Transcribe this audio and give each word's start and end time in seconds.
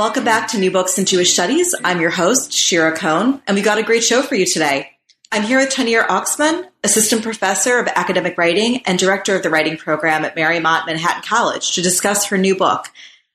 welcome 0.00 0.24
back 0.24 0.48
to 0.48 0.56
New 0.56 0.70
Books 0.70 0.98
in 0.98 1.04
Jewish 1.04 1.34
Studies. 1.34 1.74
I'm 1.84 2.00
your 2.00 2.08
host, 2.08 2.54
Shira 2.54 2.96
Cohn, 2.96 3.42
and 3.46 3.54
we 3.54 3.60
got 3.60 3.76
a 3.76 3.82
great 3.82 4.02
show 4.02 4.22
for 4.22 4.34
you 4.34 4.46
today. 4.46 4.92
I'm 5.30 5.42
here 5.42 5.58
with 5.58 5.68
Tahneer 5.68 6.06
Oksman, 6.06 6.66
Assistant 6.82 7.22
Professor 7.22 7.78
of 7.78 7.86
Academic 7.86 8.38
Writing 8.38 8.80
and 8.86 8.98
Director 8.98 9.36
of 9.36 9.42
the 9.42 9.50
Writing 9.50 9.76
Program 9.76 10.24
at 10.24 10.34
Marymount 10.34 10.86
Manhattan 10.86 11.22
College, 11.22 11.74
to 11.74 11.82
discuss 11.82 12.24
her 12.24 12.38
new 12.38 12.56
book, 12.56 12.86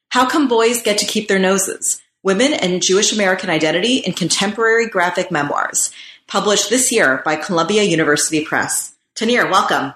How 0.10 0.28
Come 0.28 0.48
Boys 0.48 0.82
Get 0.82 0.98
to 0.98 1.06
Keep 1.06 1.28
Their 1.28 1.38
Noses? 1.38 2.02
Women 2.24 2.52
and 2.52 2.82
Jewish 2.82 3.14
American 3.14 3.52
Identity 3.52 3.98
in 3.98 4.14
Contemporary 4.14 4.90
Graphic 4.90 5.30
Memoirs, 5.30 5.92
published 6.26 6.72
this 6.72 6.92
year 6.92 7.22
by 7.24 7.36
Columbia 7.36 7.84
University 7.84 8.44
Press. 8.44 8.96
Tanir, 9.14 9.52
welcome. 9.52 9.94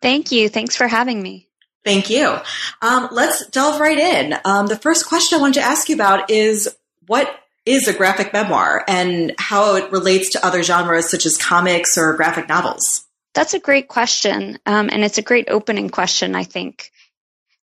Thank 0.00 0.30
you. 0.30 0.48
Thanks 0.48 0.76
for 0.76 0.86
having 0.86 1.20
me. 1.20 1.48
Thank 1.84 2.10
you. 2.10 2.36
Um, 2.82 3.08
let's 3.10 3.46
delve 3.46 3.80
right 3.80 3.98
in. 3.98 4.34
Um, 4.44 4.66
the 4.66 4.76
first 4.76 5.08
question 5.08 5.38
I 5.38 5.40
wanted 5.40 5.60
to 5.60 5.66
ask 5.66 5.88
you 5.88 5.94
about 5.94 6.30
is 6.30 6.68
what 7.06 7.34
is 7.66 7.88
a 7.88 7.92
graphic 7.92 8.32
memoir 8.32 8.84
and 8.88 9.34
how 9.38 9.76
it 9.76 9.90
relates 9.92 10.30
to 10.30 10.44
other 10.44 10.62
genres 10.62 11.10
such 11.10 11.26
as 11.26 11.36
comics 11.36 11.96
or 11.96 12.14
graphic 12.14 12.48
novels? 12.48 13.04
That's 13.34 13.54
a 13.54 13.60
great 13.60 13.88
question. 13.88 14.58
Um, 14.66 14.90
and 14.92 15.04
it's 15.04 15.18
a 15.18 15.22
great 15.22 15.48
opening 15.48 15.88
question, 15.88 16.34
I 16.34 16.44
think, 16.44 16.90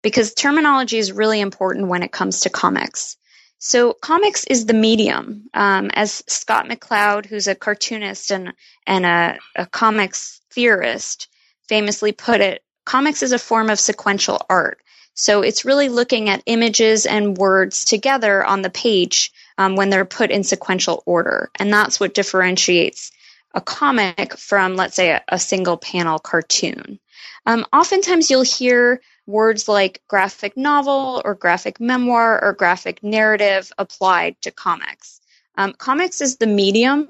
because 0.02 0.34
terminology 0.34 0.98
is 0.98 1.12
really 1.12 1.40
important 1.40 1.88
when 1.88 2.02
it 2.02 2.12
comes 2.12 2.40
to 2.40 2.50
comics. 2.50 3.16
So, 3.58 3.94
comics 3.94 4.44
is 4.44 4.66
the 4.66 4.74
medium. 4.74 5.48
Um, 5.54 5.90
as 5.94 6.22
Scott 6.26 6.68
McCloud, 6.68 7.24
who's 7.24 7.46
a 7.46 7.54
cartoonist 7.54 8.30
and, 8.30 8.52
and 8.86 9.06
a, 9.06 9.38
a 9.56 9.64
comics 9.64 10.40
theorist, 10.50 11.28
famously 11.66 12.12
put 12.12 12.42
it, 12.42 12.62
comics 12.84 13.22
is 13.22 13.32
a 13.32 13.38
form 13.38 13.70
of 13.70 13.80
sequential 13.80 14.44
art. 14.48 14.80
So, 15.14 15.42
it's 15.42 15.64
really 15.64 15.88
looking 15.88 16.28
at 16.28 16.42
images 16.46 17.06
and 17.06 17.36
words 17.36 17.84
together 17.84 18.44
on 18.44 18.62
the 18.62 18.70
page 18.70 19.32
um, 19.58 19.76
when 19.76 19.90
they're 19.90 20.04
put 20.04 20.30
in 20.30 20.44
sequential 20.44 21.02
order. 21.06 21.50
And 21.56 21.72
that's 21.72 22.00
what 22.00 22.14
differentiates 22.14 23.12
a 23.54 23.60
comic 23.60 24.36
from, 24.36 24.74
let's 24.74 24.96
say, 24.96 25.10
a, 25.10 25.22
a 25.28 25.38
single 25.38 25.76
panel 25.76 26.18
cartoon. 26.18 26.98
Um, 27.46 27.64
oftentimes 27.72 28.30
you'll 28.30 28.42
hear 28.42 29.00
words 29.26 29.68
like 29.68 30.02
graphic 30.08 30.56
novel 30.56 31.22
or 31.24 31.34
graphic 31.34 31.80
memoir 31.80 32.42
or 32.42 32.52
graphic 32.52 33.02
narrative 33.02 33.72
applied 33.78 34.40
to 34.42 34.50
comics. 34.50 35.20
Um, 35.56 35.72
comics 35.72 36.20
is 36.20 36.36
the 36.36 36.46
medium. 36.46 37.08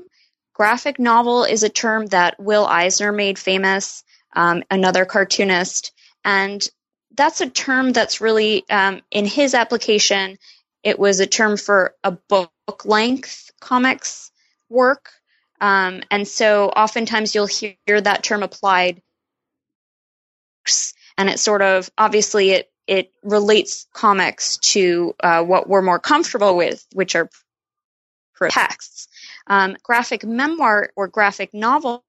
Graphic 0.53 0.98
novel 0.98 1.44
is 1.44 1.62
a 1.62 1.69
term 1.69 2.06
that 2.06 2.38
Will 2.38 2.66
Eisner 2.66 3.11
made 3.11 3.38
famous, 3.38 4.05
um, 4.35 4.63
another 4.71 5.05
cartoonist. 5.05 5.93
And 6.25 6.67
that's 7.17 7.41
a 7.41 7.49
term 7.49 7.93
that's 7.93 8.21
really, 8.21 8.69
um, 8.71 9.01
in 9.11 9.27
his 9.27 9.55
application, 9.55 10.37
it 10.83 10.99
was 10.99 11.21
a 11.21 11.27
term 11.27 11.57
for 11.57 11.95
a 12.05 12.11
book 12.11 12.51
length 12.85 13.51
comics 13.61 14.31
work. 14.69 15.11
Um, 15.61 16.03
and 16.11 16.27
so 16.27 16.69
oftentimes 16.69 17.35
you'll 17.35 17.47
hear 17.47 17.77
that 17.87 18.23
term 18.23 18.43
applied 18.43 19.01
and 21.17 21.29
it 21.29 21.39
sort 21.39 21.62
of 21.62 21.91
obviously 21.97 22.51
it 22.51 22.71
it 22.87 23.12
relates 23.23 23.87
comics 23.95 24.59
to 24.59 25.15
uh, 25.21 25.43
what 25.43 25.69
we're 25.69 25.81
more 25.81 25.99
comfortable 25.99 26.55
with, 26.55 26.87
which 26.93 27.17
are 27.17 27.31
texts. 28.51 29.09
Um, 29.47 29.77
graphic 29.83 30.23
memoir 30.23 30.91
or 30.95 31.09
graphic 31.09 31.55
novel 31.55 32.05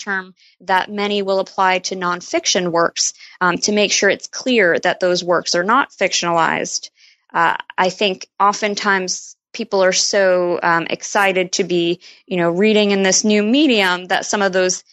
term 0.00 0.34
that 0.60 0.90
many 0.90 1.22
will 1.22 1.40
apply 1.40 1.78
to 1.78 1.96
nonfiction 1.96 2.70
works 2.72 3.12
um, 3.40 3.58
to 3.58 3.72
make 3.72 3.92
sure 3.92 4.10
it's 4.10 4.26
clear 4.26 4.78
that 4.78 5.00
those 5.00 5.22
works 5.22 5.54
are 5.54 5.64
not 5.64 5.90
fictionalized 5.90 6.90
uh, 7.32 7.56
I 7.78 7.90
think 7.90 8.28
oftentimes 8.38 9.36
people 9.52 9.82
are 9.82 9.92
so 9.92 10.58
um, 10.62 10.86
excited 10.90 11.52
to 11.52 11.64
be, 11.64 12.00
you 12.26 12.36
know, 12.36 12.50
reading 12.50 12.90
in 12.90 13.02
this 13.02 13.24
new 13.24 13.42
medium 13.42 14.06
that 14.06 14.26
some 14.26 14.42
of 14.42 14.52
those 14.52 14.84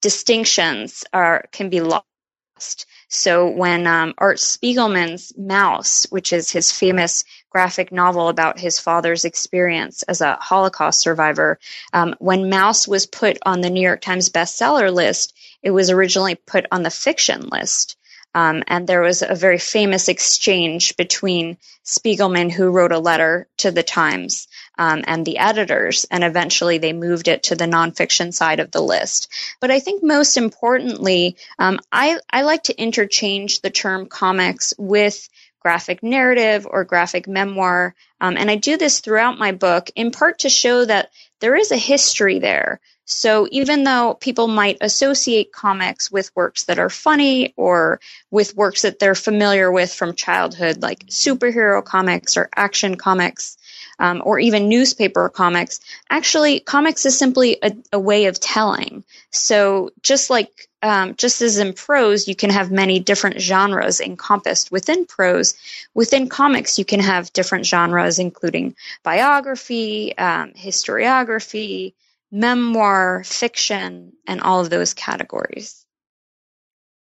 distinctions 0.00 1.04
are 1.12 1.46
can 1.52 1.68
be 1.68 1.80
lost. 1.80 2.86
So 3.08 3.48
when 3.48 3.86
um, 3.86 4.14
Art 4.18 4.38
Spiegelman's 4.38 5.32
Maus, 5.32 6.06
which 6.10 6.32
is 6.32 6.50
his 6.50 6.70
famous 6.70 7.24
graphic 7.50 7.92
novel 7.92 8.28
about 8.28 8.58
his 8.58 8.78
father's 8.78 9.24
experience 9.24 10.02
as 10.04 10.20
a 10.20 10.38
Holocaust 10.40 11.00
survivor, 11.00 11.58
um, 11.92 12.14
when 12.18 12.50
Maus 12.50 12.88
was 12.88 13.06
put 13.06 13.38
on 13.44 13.60
the 13.60 13.70
New 13.70 13.82
York 13.82 14.00
Times 14.00 14.30
bestseller 14.30 14.92
list, 14.92 15.34
it 15.62 15.72
was 15.72 15.90
originally 15.90 16.36
put 16.36 16.66
on 16.72 16.82
the 16.82 16.90
fiction 16.90 17.48
list. 17.48 17.96
Um, 18.34 18.62
and 18.68 18.86
there 18.86 19.00
was 19.00 19.22
a 19.22 19.34
very 19.34 19.58
famous 19.58 20.08
exchange 20.08 20.96
between 20.96 21.58
Spiegelman, 21.84 22.52
who 22.52 22.70
wrote 22.70 22.92
a 22.92 22.98
letter 22.98 23.48
to 23.56 23.72
the 23.72 23.82
Times, 23.82 24.46
um, 24.78 25.02
and 25.06 25.26
the 25.26 25.38
editors, 25.38 26.06
and 26.10 26.22
eventually 26.22 26.78
they 26.78 26.92
moved 26.92 27.26
it 27.26 27.42
to 27.44 27.56
the 27.56 27.64
nonfiction 27.64 28.32
side 28.32 28.60
of 28.60 28.70
the 28.70 28.80
list. 28.80 29.28
But 29.60 29.72
I 29.72 29.80
think 29.80 30.04
most 30.04 30.36
importantly, 30.36 31.36
um, 31.58 31.80
I, 31.90 32.18
I 32.30 32.42
like 32.42 32.64
to 32.64 32.80
interchange 32.80 33.60
the 33.60 33.70
term 33.70 34.06
comics 34.06 34.72
with 34.78 35.28
graphic 35.60 36.02
narrative 36.02 36.66
or 36.68 36.84
graphic 36.84 37.28
memoir. 37.28 37.94
Um, 38.20 38.36
and 38.36 38.50
I 38.50 38.56
do 38.56 38.76
this 38.76 39.00
throughout 39.00 39.38
my 39.38 39.52
book 39.52 39.90
in 39.94 40.10
part 40.10 40.40
to 40.40 40.48
show 40.48 40.84
that 40.84 41.10
there 41.40 41.54
is 41.54 41.70
a 41.70 41.76
history 41.76 42.38
there. 42.38 42.80
So 43.04 43.48
even 43.50 43.82
though 43.82 44.14
people 44.14 44.46
might 44.46 44.78
associate 44.80 45.52
comics 45.52 46.12
with 46.12 46.34
works 46.36 46.64
that 46.64 46.78
are 46.78 46.90
funny 46.90 47.52
or 47.56 48.00
with 48.30 48.54
works 48.54 48.82
that 48.82 49.00
they're 49.00 49.16
familiar 49.16 49.70
with 49.72 49.92
from 49.92 50.14
childhood, 50.14 50.80
like 50.80 51.06
superhero 51.06 51.84
comics 51.84 52.36
or 52.36 52.48
action 52.54 52.96
comics, 52.96 53.58
um, 54.00 54.22
or 54.24 54.40
even 54.40 54.68
newspaper 54.68 55.28
comics, 55.28 55.80
actually, 56.08 56.60
comics 56.60 57.06
is 57.06 57.16
simply 57.16 57.58
a, 57.62 57.72
a 57.92 58.00
way 58.00 58.24
of 58.26 58.40
telling. 58.40 59.04
So 59.30 59.90
just 60.02 60.30
like 60.30 60.68
um, 60.82 61.14
just 61.16 61.42
as 61.42 61.58
in 61.58 61.74
prose, 61.74 62.26
you 62.26 62.34
can 62.34 62.50
have 62.50 62.70
many 62.72 63.00
different 63.00 63.40
genres 63.40 64.00
encompassed 64.00 64.72
within 64.72 65.04
prose. 65.04 65.54
Within 65.94 66.28
comics, 66.28 66.78
you 66.78 66.86
can 66.86 67.00
have 67.00 67.32
different 67.34 67.66
genres, 67.66 68.18
including 68.18 68.74
biography, 69.02 70.16
um, 70.16 70.52
historiography, 70.54 71.92
memoir, 72.32 73.22
fiction, 73.24 74.14
and 74.26 74.40
all 74.40 74.60
of 74.60 74.70
those 74.70 74.94
categories. 74.94 75.84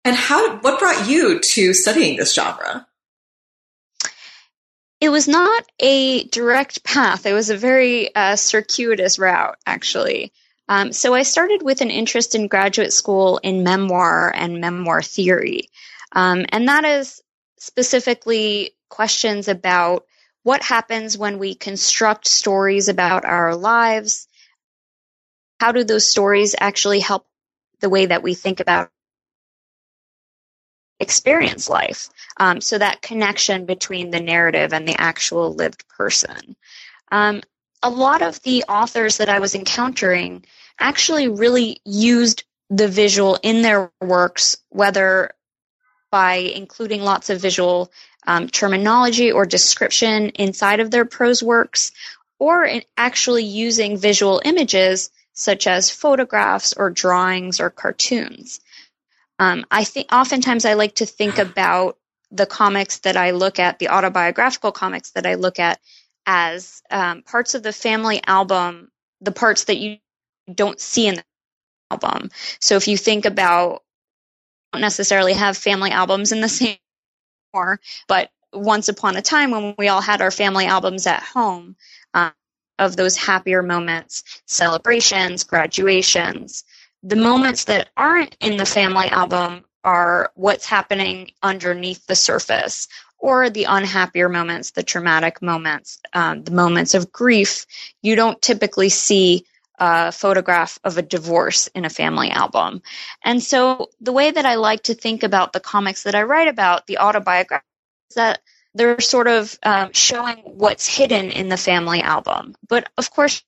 And 0.05 0.17
how? 0.17 0.57
What 0.59 0.81
brought 0.81 1.09
you 1.09 1.41
to 1.53 1.75
studying 1.75 2.17
this 2.17 2.35
genre? 2.35 2.88
It 5.01 5.11
was 5.11 5.29
not 5.29 5.65
a 5.79 6.25
direct 6.25 6.83
path. 6.83 7.27
It 7.27 7.33
was 7.33 7.51
a 7.51 7.57
very 7.57 8.15
uh, 8.15 8.37
circuitous 8.37 9.19
route, 9.19 9.57
actually. 9.65 10.33
Um, 10.69 10.93
so 10.93 11.15
I 11.15 11.23
started 11.23 11.63
with 11.63 11.81
an 11.81 11.91
interest 11.91 12.35
in 12.35 12.49
graduate 12.49 12.93
school 12.93 13.39
in 13.39 13.63
memoir 13.63 14.33
and 14.35 14.61
memoir 14.61 15.03
theory. 15.03 15.69
Um, 16.13 16.45
and 16.51 16.69
that 16.69 16.85
is 16.85 17.23
specifically 17.59 18.73
questions 18.89 19.49
about 19.49 20.05
what 20.43 20.63
happens 20.63 21.17
when 21.17 21.39
we 21.39 21.55
construct 21.55 22.27
stories 22.27 22.89
about 22.89 23.25
our 23.25 23.55
lives 23.55 24.29
how 25.61 25.73
do 25.73 25.85
those 25.85 26.07
stories 26.07 26.55
actually 26.59 27.01
help 27.01 27.27
the 27.81 27.89
way 27.89 28.07
that 28.07 28.23
we 28.23 28.35
think 28.35 28.61
about 28.61 28.91
experience 31.01 31.69
life? 31.69 32.09
Um, 32.39 32.61
so 32.61 32.79
that 32.79 33.03
connection 33.03 33.67
between 33.67 34.11
the 34.11 34.21
narrative 34.21 34.73
and 34.73 34.87
the 34.87 35.01
actual 35.01 35.55
lived 35.55 35.87
person. 35.89 36.57
Um, 37.11 37.43
a 37.83 37.91
lot 37.91 38.23
of 38.23 38.43
the 38.43 38.65
authors 38.69 39.19
that 39.19 39.29
I 39.29 39.39
was 39.39 39.55
encountering 39.55 40.45
actually 40.79 41.29
really 41.29 41.81
used 41.85 42.45
the 42.71 42.89
visual 42.89 43.39
in 43.43 43.63
their 43.63 43.91
works, 44.01 44.57
whether 44.71 45.33
by 46.11 46.35
including 46.35 47.03
lots 47.03 47.31
of 47.31 47.41
visual 47.41 47.91
um, 48.27 48.49
terminology 48.49 49.31
or 49.33 49.47
description 49.47 50.31
inside 50.31 50.81
of 50.81 50.91
their 50.91 51.05
prose 51.05 51.43
works, 51.43 51.93
or 52.39 52.69
actually 52.97 53.45
using 53.45 53.97
visual 53.97 54.41
images 54.45 55.11
such 55.33 55.67
as 55.67 55.91
photographs 55.91 56.73
or 56.73 56.91
drawings 56.91 57.61
or 57.61 57.71
cartoons. 57.71 58.61
Um, 59.41 59.67
I 59.71 59.85
think 59.85 60.09
oftentimes 60.13 60.67
I 60.67 60.75
like 60.75 60.97
to 60.97 61.07
think 61.07 61.39
about 61.39 61.99
the 62.33 62.47
comics 62.47 63.01
that 63.01 63.17
I 63.19 63.33
look 63.33 63.61
at, 63.61 63.81
the 63.81 63.91
autobiographical 63.91 64.73
comics 64.73 65.13
that 65.13 65.27
I 65.27 65.37
look 65.37 65.61
at, 65.61 65.81
as 66.27 66.83
um, 66.91 67.23
parts 67.23 67.55
of 67.55 67.63
the 67.65 67.75
family 67.75 68.23
album, 68.27 68.91
the 69.23 69.33
parts 69.33 69.67
that 69.67 69.79
you 69.79 69.99
don't 70.55 70.81
see 70.81 71.09
in 71.09 71.17
the 71.17 71.25
album. 71.91 72.31
So 72.61 72.77
if 72.77 72.89
you 72.89 72.97
think 72.99 73.27
about, 73.27 73.83
don't 74.73 74.83
necessarily 74.83 75.35
have 75.35 75.57
family 75.59 75.91
albums 75.93 76.33
in 76.33 76.41
the 76.43 76.49
same 76.51 76.77
or, 77.55 77.81
but 78.09 78.31
once 78.55 78.89
upon 78.89 79.17
a 79.17 79.23
time 79.23 79.53
when 79.53 79.77
we 79.79 79.89
all 79.89 80.03
had 80.03 80.23
our 80.23 80.33
family 80.33 80.67
albums 80.67 81.07
at 81.09 81.23
home, 81.25 81.77
um, 82.15 82.33
of 82.79 82.97
those 82.97 83.19
happier 83.19 83.63
moments, 83.63 84.25
celebrations, 84.47 85.45
graduations. 85.45 86.65
The 87.03 87.17
moments 87.17 87.65
that 87.65 87.89
aren't 87.97 88.37
in 88.41 88.57
the 88.57 88.67
family 88.67 89.09
album 89.09 89.65
are 89.85 90.33
what's 90.35 90.67
happening 90.67 91.31
underneath 91.43 92.07
the 92.07 92.17
surface, 92.17 92.89
or 93.19 93.51
the 93.51 93.65
unhappier 93.65 94.29
moments, 94.29 94.73
the 94.73 94.83
traumatic 94.83 95.43
moments, 95.43 95.99
um, 96.13 96.45
the 96.45 96.53
moments 96.53 96.95
of 96.95 97.13
grief, 97.13 97.67
you 98.03 98.15
don't 98.17 98.41
typically 98.41 98.89
see 98.89 99.45
a 99.79 100.13
photograph 100.13 100.79
of 100.85 100.99
a 100.99 101.03
divorce 101.03 101.69
in 101.69 101.85
a 101.85 101.91
family 101.91 102.31
album. 102.31 102.83
And 103.23 103.43
so 103.43 103.91
the 104.01 104.13
way 104.13 104.31
that 104.31 104.47
I 104.47 104.57
like 104.57 104.85
to 104.85 104.95
think 104.95 105.23
about 105.23 105.53
the 105.53 105.61
comics 105.61 106.03
that 106.03 106.15
I 106.15 106.25
write 106.25 106.49
about, 106.49 106.87
the 106.87 106.99
autobiography, 106.99 107.65
is 108.11 108.17
that 108.17 108.41
they're 108.75 109.01
sort 109.01 109.29
of 109.29 109.59
um, 109.63 109.93
showing 109.93 110.39
what's 110.39 110.87
hidden 110.87 111.31
in 111.31 111.49
the 111.49 111.57
family 111.57 112.03
album. 112.03 112.55
But 112.69 112.89
of 112.99 113.11
course, 113.11 113.43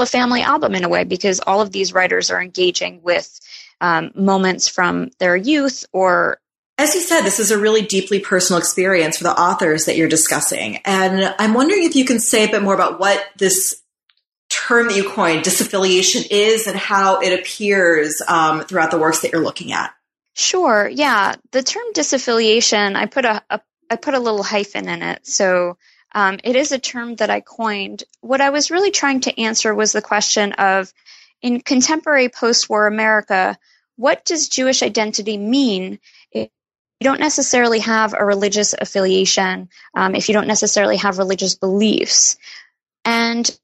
a 0.00 0.06
family 0.06 0.42
album 0.42 0.74
in 0.74 0.84
a 0.84 0.88
way 0.88 1.04
because 1.04 1.40
all 1.40 1.60
of 1.60 1.72
these 1.72 1.92
writers 1.92 2.30
are 2.30 2.40
engaging 2.40 3.02
with 3.02 3.40
um, 3.80 4.10
moments 4.14 4.68
from 4.68 5.10
their 5.18 5.36
youth 5.36 5.84
or 5.92 6.38
as 6.80 6.94
you 6.94 7.00
said, 7.00 7.22
this 7.22 7.40
is 7.40 7.50
a 7.50 7.58
really 7.58 7.82
deeply 7.82 8.20
personal 8.20 8.60
experience 8.60 9.18
for 9.18 9.24
the 9.24 9.32
authors 9.32 9.86
that 9.86 9.96
you're 9.96 10.08
discussing. 10.08 10.76
And 10.84 11.34
I'm 11.40 11.52
wondering 11.52 11.82
if 11.82 11.96
you 11.96 12.04
can 12.04 12.20
say 12.20 12.44
a 12.44 12.48
bit 12.48 12.62
more 12.62 12.72
about 12.72 13.00
what 13.00 13.20
this 13.36 13.82
term 14.48 14.86
that 14.86 14.96
you 14.96 15.10
coined, 15.10 15.44
disaffiliation, 15.44 16.24
is 16.30 16.68
and 16.68 16.76
how 16.76 17.20
it 17.20 17.36
appears 17.36 18.22
um, 18.28 18.60
throughout 18.60 18.92
the 18.92 18.98
works 18.98 19.20
that 19.22 19.32
you're 19.32 19.42
looking 19.42 19.72
at. 19.72 19.92
Sure. 20.34 20.88
Yeah. 20.88 21.34
The 21.50 21.64
term 21.64 21.82
disaffiliation, 21.94 22.94
I 22.94 23.06
put 23.06 23.24
a, 23.24 23.42
a 23.50 23.60
I 23.90 23.96
put 23.96 24.14
a 24.14 24.20
little 24.20 24.42
hyphen 24.42 24.88
in 24.88 25.02
it. 25.02 25.26
So 25.26 25.78
um, 26.14 26.38
it 26.42 26.56
is 26.56 26.72
a 26.72 26.78
term 26.78 27.16
that 27.16 27.30
I 27.30 27.40
coined. 27.40 28.04
What 28.20 28.40
I 28.40 28.50
was 28.50 28.70
really 28.70 28.90
trying 28.90 29.20
to 29.20 29.40
answer 29.40 29.74
was 29.74 29.92
the 29.92 30.02
question 30.02 30.52
of 30.52 30.92
in 31.42 31.60
contemporary 31.60 32.28
post 32.28 32.68
war 32.68 32.86
America, 32.86 33.58
what 33.96 34.24
does 34.24 34.48
Jewish 34.48 34.82
identity 34.82 35.36
mean 35.36 35.98
if 36.32 36.48
you 37.00 37.04
don't 37.04 37.20
necessarily 37.20 37.80
have 37.80 38.14
a 38.14 38.24
religious 38.24 38.74
affiliation, 38.78 39.68
um, 39.94 40.14
if 40.14 40.28
you 40.28 40.34
don't 40.34 40.46
necessarily 40.46 40.96
have 40.96 41.18
religious 41.18 41.54
beliefs? 41.54 42.36
And 43.04 43.58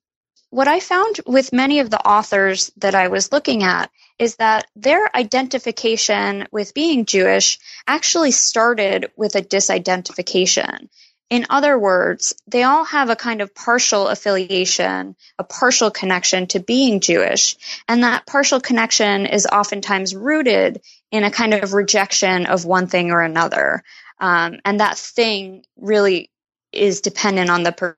what 0.50 0.68
I 0.68 0.78
found 0.78 1.20
with 1.26 1.52
many 1.52 1.80
of 1.80 1.90
the 1.90 2.00
authors 2.00 2.70
that 2.76 2.94
I 2.94 3.08
was 3.08 3.32
looking 3.32 3.64
at 3.64 3.90
is 4.20 4.36
that 4.36 4.66
their 4.76 5.14
identification 5.16 6.46
with 6.52 6.74
being 6.74 7.06
Jewish 7.06 7.58
actually 7.88 8.30
started 8.30 9.10
with 9.16 9.34
a 9.34 9.42
disidentification. 9.42 10.88
In 11.30 11.46
other 11.50 11.78
words, 11.78 12.34
they 12.46 12.62
all 12.62 12.84
have 12.84 13.10
a 13.10 13.16
kind 13.16 13.40
of 13.40 13.54
partial 13.54 14.08
affiliation, 14.08 15.16
a 15.38 15.44
partial 15.44 15.90
connection 15.90 16.46
to 16.48 16.60
being 16.60 17.00
Jewish, 17.00 17.56
and 17.88 18.02
that 18.02 18.26
partial 18.26 18.60
connection 18.60 19.26
is 19.26 19.46
oftentimes 19.46 20.14
rooted 20.14 20.82
in 21.10 21.24
a 21.24 21.30
kind 21.30 21.54
of 21.54 21.72
rejection 21.72 22.46
of 22.46 22.64
one 22.64 22.86
thing 22.86 23.10
or 23.10 23.22
another. 23.22 23.82
Um, 24.20 24.60
and 24.64 24.80
that 24.80 24.98
thing 24.98 25.64
really 25.76 26.30
is 26.72 27.00
dependent 27.00 27.50
on 27.50 27.62
the 27.62 27.96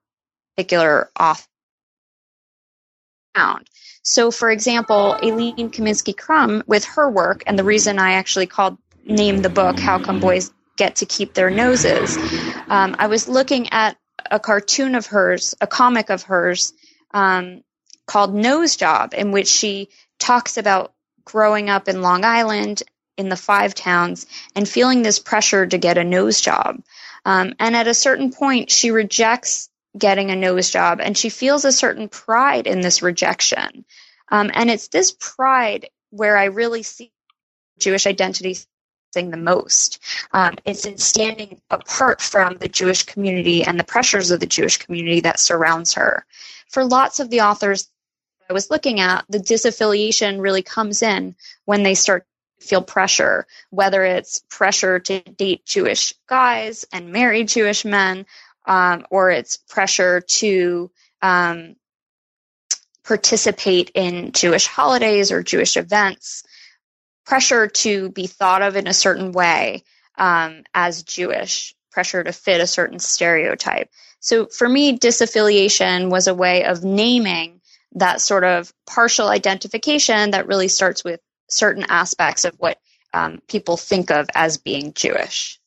particular 0.56 1.10
author. 1.18 1.46
So, 4.02 4.30
for 4.30 4.50
example, 4.50 5.16
Aline 5.20 5.70
Kominsky 5.70 6.16
Crumb, 6.16 6.62
with 6.66 6.84
her 6.84 7.10
work, 7.10 7.42
and 7.46 7.58
the 7.58 7.64
reason 7.64 7.98
I 7.98 8.12
actually 8.12 8.46
called 8.46 8.78
named 9.04 9.44
the 9.44 9.50
book 9.50 9.78
"How 9.78 9.98
Come 9.98 10.20
Boys 10.20 10.52
Get 10.76 10.96
to 10.96 11.06
Keep 11.06 11.34
Their 11.34 11.50
Noses," 11.50 12.16
um, 12.68 12.96
I 12.98 13.06
was 13.06 13.28
looking 13.28 13.72
at 13.72 13.96
a 14.30 14.40
cartoon 14.40 14.94
of 14.94 15.06
hers, 15.06 15.54
a 15.60 15.66
comic 15.66 16.10
of 16.10 16.22
hers, 16.22 16.72
um, 17.12 17.62
called 18.06 18.34
Nose 18.34 18.76
Job, 18.76 19.14
in 19.14 19.32
which 19.32 19.48
she 19.48 19.88
talks 20.18 20.56
about 20.56 20.92
growing 21.24 21.68
up 21.68 21.88
in 21.88 22.02
Long 22.02 22.24
Island 22.24 22.82
in 23.16 23.28
the 23.28 23.36
five 23.36 23.74
towns 23.74 24.26
and 24.54 24.68
feeling 24.68 25.02
this 25.02 25.18
pressure 25.18 25.66
to 25.66 25.78
get 25.78 25.98
a 25.98 26.04
nose 26.04 26.40
job. 26.40 26.82
Um, 27.24 27.54
and 27.58 27.74
at 27.74 27.88
a 27.88 27.94
certain 27.94 28.32
point, 28.32 28.70
she 28.70 28.90
rejects 28.90 29.68
getting 29.98 30.30
a 30.30 30.36
nose 30.36 30.70
job 30.70 31.00
and 31.00 31.16
she 31.16 31.28
feels 31.28 31.64
a 31.64 31.72
certain 31.72 32.08
pride 32.08 32.66
in 32.66 32.80
this 32.80 33.02
rejection. 33.02 33.84
Um, 34.30 34.50
and 34.52 34.70
it's 34.70 34.88
this 34.88 35.12
pride 35.12 35.88
where 36.10 36.36
I 36.36 36.44
really 36.44 36.82
see 36.82 37.12
Jewish 37.78 38.06
identity 38.06 38.56
the 39.24 39.36
most. 39.36 39.98
Um, 40.32 40.56
it's 40.64 40.84
in 40.84 40.98
standing 40.98 41.60
apart 41.70 42.20
from 42.20 42.56
the 42.56 42.68
Jewish 42.68 43.04
community 43.04 43.64
and 43.64 43.78
the 43.78 43.84
pressures 43.84 44.30
of 44.30 44.40
the 44.40 44.46
Jewish 44.46 44.76
community 44.78 45.20
that 45.20 45.40
surrounds 45.40 45.94
her. 45.94 46.24
For 46.68 46.84
lots 46.84 47.20
of 47.20 47.30
the 47.30 47.40
authors 47.40 47.88
I 48.48 48.52
was 48.52 48.70
looking 48.70 49.00
at, 49.00 49.24
the 49.28 49.38
disaffiliation 49.38 50.40
really 50.40 50.62
comes 50.62 51.02
in 51.02 51.34
when 51.64 51.82
they 51.82 51.94
start 51.94 52.26
to 52.60 52.66
feel 52.66 52.82
pressure, 52.82 53.46
whether 53.70 54.04
it's 54.04 54.40
pressure 54.48 54.98
to 55.00 55.20
date 55.20 55.64
Jewish 55.64 56.14
guys 56.26 56.84
and 56.92 57.12
marry 57.12 57.44
Jewish 57.44 57.84
men, 57.84 58.26
um, 58.66 59.06
or 59.10 59.30
it's 59.30 59.56
pressure 59.56 60.20
to 60.20 60.90
um, 61.22 61.76
participate 63.04 63.90
in 63.94 64.32
Jewish 64.32 64.66
holidays 64.66 65.30
or 65.30 65.42
Jewish 65.42 65.76
events, 65.76 66.44
pressure 67.26 67.66
to 67.66 68.10
be 68.10 68.26
thought 68.26 68.62
of 68.62 68.76
in 68.76 68.86
a 68.86 68.94
certain 68.94 69.32
way 69.32 69.82
um, 70.16 70.62
as 70.72 71.02
Jewish, 71.02 71.74
pressure 71.90 72.22
to 72.22 72.32
fit 72.32 72.60
a 72.60 72.66
certain 72.66 72.98
stereotype. 72.98 73.90
So 74.20 74.46
for 74.46 74.68
me, 74.68 74.98
disaffiliation 74.98 76.10
was 76.10 76.26
a 76.26 76.34
way 76.34 76.64
of 76.64 76.84
naming 76.84 77.60
that 77.92 78.20
sort 78.20 78.44
of 78.44 78.72
partial 78.86 79.28
identification 79.28 80.30
that 80.30 80.46
really 80.46 80.68
starts 80.68 81.04
with 81.04 81.20
certain 81.48 81.84
aspects 81.88 82.44
of 82.44 82.54
what 82.58 82.78
um, 83.12 83.40
people 83.48 83.76
think 83.76 84.10
of 84.10 84.28
as 84.34 84.58
being 84.58 84.92
Jewish. 84.92 85.58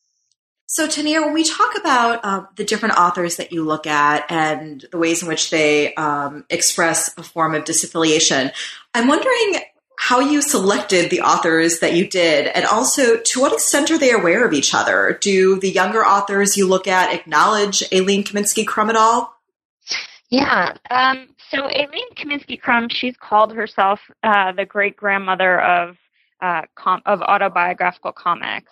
So, 0.67 0.87
Tania, 0.87 1.21
when 1.21 1.33
we 1.33 1.43
talk 1.43 1.75
about 1.79 2.19
uh, 2.23 2.45
the 2.55 2.63
different 2.63 2.95
authors 2.95 3.37
that 3.37 3.51
you 3.51 3.63
look 3.65 3.87
at 3.87 4.29
and 4.29 4.85
the 4.91 4.99
ways 4.99 5.23
in 5.23 5.27
which 5.27 5.49
they 5.49 5.95
um, 5.95 6.45
express 6.51 7.11
a 7.17 7.23
form 7.23 7.55
of 7.55 7.63
disaffiliation, 7.63 8.51
I'm 8.93 9.07
wondering 9.07 9.61
how 10.01 10.21
you 10.21 10.41
selected 10.41 11.09
the 11.09 11.19
authors 11.19 11.79
that 11.79 11.93
you 11.93 12.07
did, 12.07 12.47
and 12.47 12.65
also 12.65 13.17
to 13.17 13.41
what 13.41 13.51
extent 13.51 13.91
are 13.91 13.97
they 13.97 14.11
aware 14.11 14.47
of 14.47 14.53
each 14.53 14.73
other? 14.73 15.19
Do 15.19 15.59
the 15.59 15.69
younger 15.69 16.05
authors 16.05 16.55
you 16.55 16.69
look 16.69 16.87
at 16.87 17.13
acknowledge 17.13 17.83
Aline 17.91 18.23
Kominsky 18.23 18.65
Crumb 18.65 18.89
at 18.89 18.95
all? 18.95 19.35
Yeah. 20.29 20.77
Um, 20.89 21.27
so, 21.51 21.65
Aline 21.65 22.15
Kominsky 22.15 22.59
Crumb, 22.59 22.87
she's 22.87 23.17
called 23.17 23.53
herself 23.53 23.99
uh, 24.23 24.53
the 24.53 24.65
great 24.65 24.95
grandmother 24.95 25.59
of 25.59 25.97
uh, 26.41 26.61
com- 26.75 27.03
of 27.05 27.21
autobiographical 27.21 28.13
comics. 28.13 28.71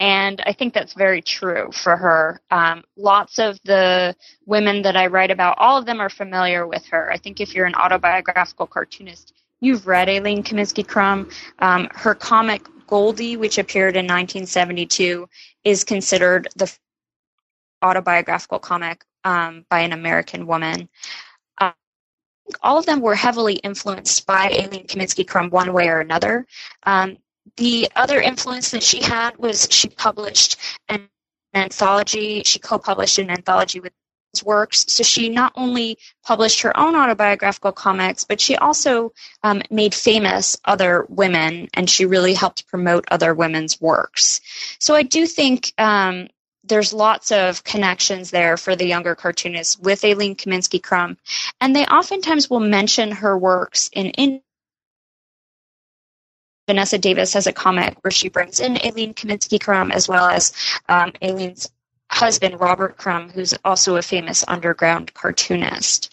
And 0.00 0.40
I 0.46 0.54
think 0.54 0.72
that's 0.72 0.94
very 0.94 1.20
true 1.20 1.68
for 1.70 1.98
her. 1.98 2.40
Um, 2.50 2.82
lots 2.96 3.38
of 3.38 3.58
the 3.66 4.16
women 4.46 4.82
that 4.82 4.96
I 4.96 5.08
write 5.08 5.30
about, 5.30 5.58
all 5.58 5.76
of 5.76 5.84
them 5.84 6.00
are 6.00 6.08
familiar 6.08 6.66
with 6.66 6.86
her. 6.86 7.12
I 7.12 7.18
think 7.18 7.42
if 7.42 7.54
you're 7.54 7.66
an 7.66 7.74
autobiographical 7.74 8.66
cartoonist, 8.66 9.34
you've 9.62 9.86
read 9.86 10.10
Aline 10.10 10.42
Kominsky 10.42 10.86
Crumb. 10.86 11.30
Um, 11.60 11.88
her 11.94 12.14
comic 12.14 12.66
Goldie, 12.86 13.38
which 13.38 13.56
appeared 13.56 13.96
in 13.96 14.04
1972, 14.04 15.26
is 15.64 15.84
considered 15.84 16.48
the 16.56 16.70
autobiographical 17.82 18.58
comic 18.58 19.04
um, 19.24 19.64
by 19.70 19.80
an 19.80 19.92
American 19.92 20.46
woman. 20.46 20.88
Uh, 21.58 21.72
all 22.62 22.76
of 22.76 22.84
them 22.84 23.00
were 23.00 23.14
heavily 23.14 23.54
influenced 23.54 24.26
by 24.26 24.50
Aline 24.50 24.86
Kominsky 24.86 25.26
Crumb 25.26 25.48
one 25.48 25.72
way 25.72 25.88
or 25.88 26.00
another. 26.00 26.46
Um, 26.82 27.16
the 27.56 27.88
other 27.96 28.20
influence 28.20 28.70
that 28.72 28.82
she 28.82 29.02
had 29.02 29.36
was 29.38 29.68
she 29.70 29.88
published 29.88 30.58
an 30.88 31.08
anthology. 31.54 32.42
She 32.44 32.58
co-published 32.58 33.18
an 33.18 33.30
anthology 33.30 33.80
with 33.80 33.92
works. 34.40 34.84
So 34.88 35.02
she 35.02 35.28
not 35.28 35.52
only 35.56 35.98
published 36.24 36.62
her 36.62 36.76
own 36.76 36.94
autobiographical 36.94 37.72
comics, 37.72 38.24
but 38.24 38.40
she 38.40 38.56
also 38.56 39.12
um, 39.42 39.62
made 39.70 39.94
famous 39.94 40.56
other 40.64 41.06
women, 41.08 41.68
and 41.74 41.90
she 41.90 42.06
really 42.06 42.34
helped 42.34 42.68
promote 42.68 43.04
other 43.10 43.34
women's 43.34 43.80
works. 43.80 44.40
So 44.78 44.94
I 44.94 45.02
do 45.02 45.26
think 45.26 45.72
um, 45.76 46.28
there's 46.64 46.92
lots 46.92 47.32
of 47.32 47.64
connections 47.64 48.30
there 48.30 48.56
for 48.56 48.76
the 48.76 48.86
younger 48.86 49.14
cartoonists 49.14 49.78
with 49.78 50.04
Aline 50.04 50.36
Kominsky 50.36 50.82
Crumb, 50.82 51.18
and 51.60 51.74
they 51.74 51.84
oftentimes 51.86 52.48
will 52.48 52.60
mention 52.60 53.10
her 53.10 53.36
works 53.36 53.90
in 53.92 54.40
Vanessa 56.68 56.96
Davis 56.96 57.34
has 57.34 57.48
a 57.48 57.52
comic 57.52 57.96
where 58.02 58.12
she 58.12 58.28
brings 58.28 58.60
in 58.60 58.76
Aline 58.76 59.14
Kominsky 59.14 59.60
Crumb 59.60 59.90
as 59.90 60.08
well 60.08 60.26
as 60.26 60.52
um, 60.88 61.12
Aline's 61.20 61.68
husband, 62.24 62.60
Robert 62.60 62.96
Crumb, 62.96 63.30
who's 63.30 63.54
also 63.64 63.96
a 63.96 64.02
famous 64.02 64.44
underground 64.46 65.12
cartoonist. 65.14 66.12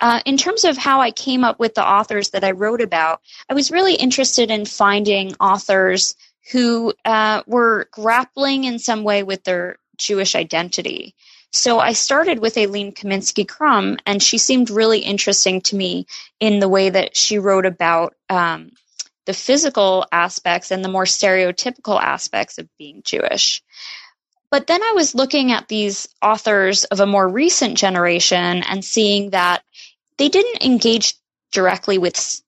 Uh, 0.00 0.20
in 0.24 0.36
terms 0.36 0.64
of 0.64 0.76
how 0.76 1.00
I 1.00 1.10
came 1.12 1.44
up 1.44 1.58
with 1.58 1.74
the 1.74 1.86
authors 1.86 2.30
that 2.30 2.44
I 2.44 2.50
wrote 2.50 2.80
about, 2.80 3.20
I 3.48 3.54
was 3.54 3.70
really 3.70 3.94
interested 3.94 4.50
in 4.50 4.66
finding 4.66 5.34
authors 5.40 6.16
who 6.52 6.92
uh, 7.04 7.42
were 7.46 7.88
grappling 7.90 8.64
in 8.64 8.78
some 8.78 9.04
way 9.04 9.22
with 9.22 9.44
their 9.44 9.76
Jewish 9.96 10.34
identity. 10.34 11.14
So 11.52 11.78
I 11.78 11.92
started 11.92 12.40
with 12.40 12.56
Aline 12.56 12.92
Kominsky 12.92 13.46
Crumb, 13.46 13.96
and 14.04 14.20
she 14.22 14.38
seemed 14.38 14.70
really 14.70 14.98
interesting 14.98 15.60
to 15.62 15.76
me 15.76 16.06
in 16.40 16.58
the 16.58 16.68
way 16.68 16.90
that 16.90 17.16
she 17.16 17.38
wrote 17.38 17.64
about 17.64 18.14
um, 18.28 18.72
the 19.26 19.32
physical 19.32 20.04
aspects 20.10 20.70
and 20.70 20.84
the 20.84 20.88
more 20.88 21.04
stereotypical 21.04 22.00
aspects 22.00 22.58
of 22.58 22.68
being 22.76 23.02
Jewish. 23.04 23.62
But 24.50 24.66
then 24.66 24.82
I 24.82 24.92
was 24.94 25.14
looking 25.14 25.52
at 25.52 25.68
these 25.68 26.08
authors 26.22 26.84
of 26.84 27.00
a 27.00 27.06
more 27.06 27.28
recent 27.28 27.76
generation 27.76 28.62
and 28.62 28.84
seeing 28.84 29.30
that 29.30 29.62
they 30.16 30.28
didn't 30.28 30.62
engage 30.62 31.14
directly 31.52 31.98
with 31.98 32.42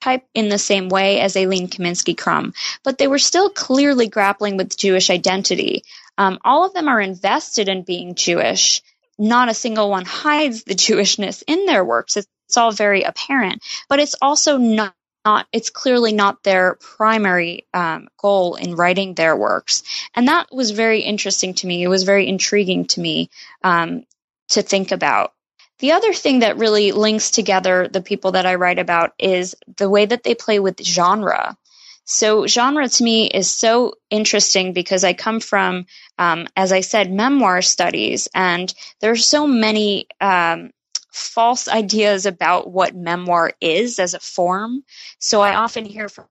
type 0.00 0.24
in 0.34 0.48
the 0.48 0.58
same 0.58 0.88
way 0.88 1.20
as 1.20 1.36
Aline 1.36 1.68
Kominsky 1.68 2.16
Crumb, 2.16 2.54
but 2.82 2.98
they 2.98 3.06
were 3.06 3.18
still 3.18 3.50
clearly 3.50 4.08
grappling 4.08 4.56
with 4.56 4.76
Jewish 4.76 5.10
identity. 5.10 5.82
Um, 6.16 6.38
all 6.44 6.64
of 6.64 6.72
them 6.72 6.88
are 6.88 7.00
invested 7.00 7.68
in 7.68 7.82
being 7.82 8.14
Jewish. 8.14 8.82
Not 9.18 9.50
a 9.50 9.54
single 9.54 9.90
one 9.90 10.04
hides 10.06 10.64
the 10.64 10.74
Jewishness 10.74 11.42
in 11.46 11.66
their 11.66 11.84
works. 11.84 12.16
It's 12.16 12.56
all 12.56 12.72
very 12.72 13.02
apparent, 13.02 13.62
but 13.88 14.00
it's 14.00 14.16
also 14.20 14.56
not 14.56 14.94
not 15.24 15.46
it's 15.52 15.70
clearly 15.70 16.12
not 16.12 16.42
their 16.42 16.76
primary 16.76 17.66
um, 17.74 18.08
goal 18.16 18.54
in 18.54 18.74
writing 18.74 19.14
their 19.14 19.36
works. 19.36 19.82
And 20.14 20.28
that 20.28 20.48
was 20.52 20.70
very 20.70 21.00
interesting 21.00 21.54
to 21.54 21.66
me. 21.66 21.82
It 21.82 21.88
was 21.88 22.04
very 22.04 22.28
intriguing 22.28 22.86
to 22.86 23.00
me 23.00 23.30
um, 23.62 24.04
to 24.50 24.62
think 24.62 24.92
about. 24.92 25.32
The 25.78 25.92
other 25.92 26.12
thing 26.12 26.40
that 26.40 26.58
really 26.58 26.92
links 26.92 27.30
together 27.30 27.88
the 27.88 28.02
people 28.02 28.32
that 28.32 28.46
i 28.46 28.54
write 28.56 28.78
about 28.78 29.12
is 29.18 29.56
the 29.76 29.88
way 29.88 30.04
that 30.06 30.22
they 30.22 30.34
play 30.34 30.58
with 30.58 30.82
genre. 30.82 31.56
So 32.04 32.46
genre 32.46 32.88
to 32.88 33.04
me 33.04 33.28
is 33.28 33.50
so 33.50 33.94
interesting 34.10 34.72
because 34.72 35.04
i 35.04 35.12
come 35.12 35.40
from 35.40 35.86
um, 36.18 36.48
as 36.56 36.72
i 36.72 36.80
said 36.80 37.12
memoir 37.12 37.62
studies 37.62 38.28
and 38.34 38.72
there's 39.00 39.26
so 39.26 39.46
many 39.46 40.06
um, 40.20 40.70
false 41.10 41.68
ideas 41.68 42.26
about 42.26 42.70
what 42.70 42.94
memoir 42.94 43.52
is 43.60 43.98
as 43.98 44.14
a 44.14 44.20
form. 44.20 44.84
So 45.18 45.40
I 45.40 45.54
often 45.54 45.84
hear 45.84 46.08
from 46.08 46.26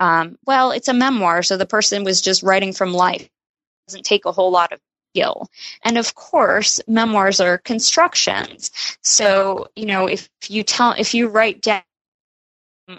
um, 0.00 0.38
well, 0.44 0.72
it's 0.72 0.88
a 0.88 0.94
memoir, 0.94 1.42
so 1.42 1.56
the 1.56 1.66
person 1.66 2.04
was 2.04 2.20
just 2.20 2.42
writing 2.42 2.72
from 2.72 2.92
life. 2.92 3.22
It 3.22 3.30
doesn't 3.88 4.04
take 4.04 4.24
a 4.24 4.32
whole 4.32 4.50
lot 4.50 4.72
of 4.72 4.80
skill. 5.14 5.48
And 5.84 5.98
of 5.98 6.14
course, 6.14 6.80
memoirs 6.88 7.40
are 7.40 7.58
constructions. 7.58 8.70
So, 9.02 9.68
you 9.76 9.86
know, 9.86 10.06
if 10.06 10.28
you 10.48 10.64
tell, 10.64 10.92
if 10.98 11.14
you 11.14 11.28
write 11.28 11.62
down 11.62 11.82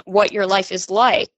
what 0.05 0.31
your 0.31 0.47
life 0.47 0.71
is 0.71 0.89
like, 0.89 1.29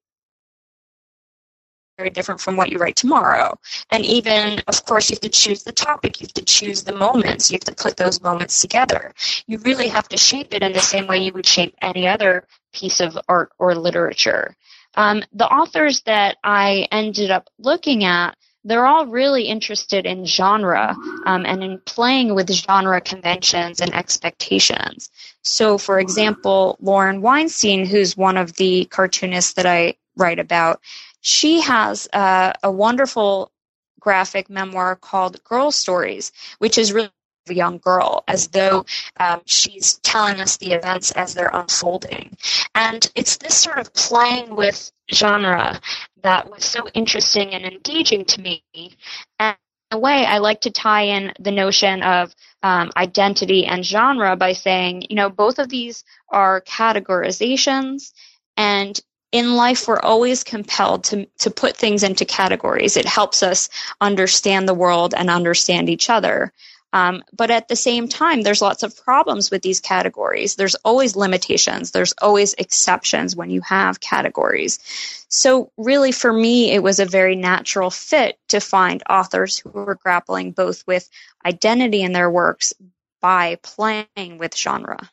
very 1.98 2.10
different 2.12 2.40
from 2.40 2.56
what 2.56 2.72
you 2.72 2.78
write 2.78 2.96
tomorrow. 2.96 3.58
And 3.90 4.06
even, 4.06 4.62
of 4.68 4.86
course, 4.86 5.10
you 5.10 5.16
have 5.16 5.22
to 5.22 5.30
choose 5.30 5.64
the 5.64 5.72
topic, 5.72 6.22
you 6.22 6.26
have 6.26 6.34
to 6.34 6.46
choose 6.46 6.84
the 6.84 6.94
moments, 6.94 7.50
you 7.50 7.56
have 7.56 7.76
to 7.76 7.84
put 7.84 7.98
those 7.98 8.22
moments 8.22 8.62
together. 8.62 9.14
You 9.48 9.58
really 9.60 9.88
have 9.88 10.08
to 10.10 10.18
shape 10.18 10.54
it 10.54 10.62
in 10.62 10.74
the 10.74 10.80
same 10.80 11.08
way 11.08 11.18
you 11.18 11.34
would 11.34 11.48
shape 11.48 11.76
any 11.82 12.08
other 12.08 12.48
piece 12.72 13.00
of 13.00 13.18
art 13.28 13.52
or 13.58 13.74
literature. 13.74 14.56
Um, 14.94 15.24
the 15.34 15.48
authors 15.48 16.02
that 16.02 16.38
I 16.44 16.88
ended 16.92 17.32
up 17.32 17.50
looking 17.58 18.04
at, 18.04 18.36
they're 18.64 18.86
all 18.86 19.08
really 19.08 19.44
interested 19.44 20.06
in 20.06 20.26
genre 20.26 20.96
um, 21.26 21.46
and 21.46 21.64
in 21.64 21.80
playing 21.86 22.36
with 22.36 22.52
genre 22.52 23.02
conventions 23.02 23.82
and 23.82 23.94
expectations. 23.96 25.10
So, 25.44 25.78
for 25.80 26.00
example, 26.00 26.78
Lauren 26.80 27.22
Weinstein, 27.22 27.86
who's 27.86 28.16
one 28.16 28.38
of 28.38 28.54
the 28.54 28.86
cartoonists 28.86 29.54
that 29.54 29.66
I 29.66 29.96
write 30.18 30.40
about, 30.40 30.82
she 31.28 31.60
has 31.60 32.08
uh, 32.14 32.54
a 32.64 32.72
wonderful 32.72 33.52
graphic 34.00 34.50
memoir 34.50 34.96
called 34.96 35.44
Girl 35.44 35.72
Stories, 35.72 36.32
which 36.60 36.78
is 36.78 36.94
really 36.94 37.12
a 37.50 37.54
young 37.54 37.80
girl, 37.80 38.24
as 38.28 38.48
though 38.48 38.86
um, 39.20 39.42
she's 39.46 39.96
telling 40.04 40.40
us 40.40 40.58
the 40.58 40.72
events 40.72 41.12
as 41.12 41.34
they're 41.34 41.52
unfolding. 41.54 42.38
And 42.76 43.12
it's 43.14 43.38
this 43.38 43.56
sort 43.56 43.78
of 43.78 43.94
playing 43.94 44.56
with 44.56 44.92
genre 45.14 45.82
that 46.24 46.50
was 46.50 46.64
so 46.64 46.88
interesting 46.94 47.54
and 47.54 47.66
engaging 47.66 48.24
to 48.26 48.42
me. 48.42 48.64
And 49.40 49.58
in 49.92 49.98
a 49.98 50.00
way, 50.00 50.26
I 50.26 50.38
like 50.38 50.62
to 50.62 50.72
tie 50.72 51.04
in 51.04 51.34
the 51.40 51.52
notion 51.52 52.04
of 52.04 52.34
um, 52.64 52.90
identity 52.96 53.66
and 53.66 53.86
genre 53.86 54.38
by 54.38 54.54
saying, 54.54 55.08
you 55.10 55.16
know, 55.18 55.30
both 55.30 55.60
of 55.60 55.68
these 55.68 56.06
are 56.30 56.62
categorizations, 56.62 58.14
and 58.56 59.00
in 59.32 59.56
life 59.56 59.88
we're 59.88 60.00
always 60.00 60.44
compelled 60.44 61.04
to, 61.06 61.26
to 61.40 61.52
put 61.52 61.76
things 61.76 62.04
into 62.04 62.26
categories. 62.26 62.98
It 62.98 63.06
helps 63.06 63.44
us 63.44 63.70
understand 64.00 64.68
the 64.68 64.74
world 64.74 65.14
and 65.14 65.30
understand 65.30 65.90
each 65.90 66.10
other. 66.10 66.54
Um, 66.94 67.24
but 67.34 67.52
at 67.52 67.68
the 67.68 67.76
same 67.76 68.08
time 68.08 68.42
there's 68.42 68.62
lots 68.62 68.84
of 68.84 68.96
problems 69.04 69.52
with 69.52 69.62
these 69.62 69.82
categories. 69.82 70.56
There's 70.56 70.76
always 70.76 71.18
limitations. 71.18 71.92
There's 71.92 72.14
always 72.22 72.54
exceptions 72.54 73.36
when 73.36 73.50
you 73.50 73.60
have 73.62 74.00
categories. 74.00 74.80
So 75.28 75.72
really 75.76 76.14
for 76.14 76.32
me 76.32 76.72
it 76.72 76.82
was 76.82 77.00
a 77.00 77.06
very 77.06 77.36
natural 77.36 77.90
fit 77.90 78.40
to 78.50 78.62
find 78.62 79.04
authors 79.10 79.60
who 79.60 79.70
were 79.70 79.96
grappling 79.96 80.52
both 80.52 80.88
with 80.88 81.10
identity 81.46 82.02
in 82.02 82.14
their 82.14 82.32
works 82.32 82.74
by 83.20 83.58
playing 83.62 84.38
with 84.38 84.56
genre 84.56 85.10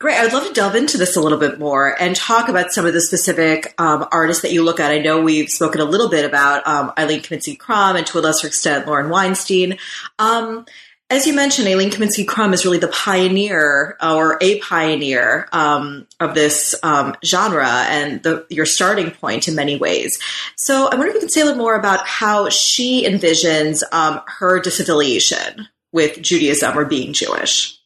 Great. 0.00 0.16
I 0.16 0.22
would 0.22 0.32
love 0.32 0.46
to 0.46 0.52
delve 0.54 0.76
into 0.76 0.96
this 0.96 1.14
a 1.16 1.20
little 1.20 1.36
bit 1.36 1.58
more 1.58 1.94
and 2.00 2.16
talk 2.16 2.48
about 2.48 2.72
some 2.72 2.86
of 2.86 2.94
the 2.94 3.02
specific 3.02 3.74
um, 3.76 4.08
artists 4.10 4.40
that 4.40 4.50
you 4.50 4.64
look 4.64 4.80
at. 4.80 4.90
I 4.90 4.98
know 4.98 5.20
we've 5.20 5.50
spoken 5.50 5.82
a 5.82 5.84
little 5.84 6.08
bit 6.08 6.24
about 6.24 6.66
um, 6.66 6.90
Aline 6.96 7.20
Kominsky 7.20 7.58
Crumb 7.58 7.96
and 7.96 8.06
to 8.06 8.18
a 8.18 8.20
lesser 8.20 8.46
extent 8.46 8.86
Lauren 8.86 9.10
Weinstein. 9.10 9.76
Um, 10.18 10.64
as 11.10 11.26
you 11.26 11.34
mentioned, 11.34 11.68
Aline 11.68 11.90
Kominsky 11.90 12.26
Crumb 12.26 12.54
is 12.54 12.64
really 12.64 12.78
the 12.78 12.88
pioneer 12.88 13.98
or 14.02 14.38
a 14.40 14.58
pioneer 14.60 15.46
um, 15.52 16.06
of 16.18 16.34
this 16.34 16.74
um, 16.82 17.14
genre 17.22 17.68
and 17.68 18.22
the, 18.22 18.46
your 18.48 18.64
starting 18.64 19.10
point 19.10 19.48
in 19.48 19.54
many 19.54 19.76
ways. 19.76 20.18
So 20.56 20.88
I 20.88 20.94
wonder 20.94 21.08
if 21.08 21.14
you 21.16 21.20
could 21.20 21.32
say 21.32 21.42
a 21.42 21.44
little 21.44 21.58
more 21.58 21.74
about 21.74 22.08
how 22.08 22.48
she 22.48 23.04
envisions 23.06 23.82
um, 23.92 24.22
her 24.38 24.62
disaffiliation 24.62 25.66
with 25.92 26.22
Judaism 26.22 26.78
or 26.78 26.86
being 26.86 27.12
Jewish. 27.12 27.79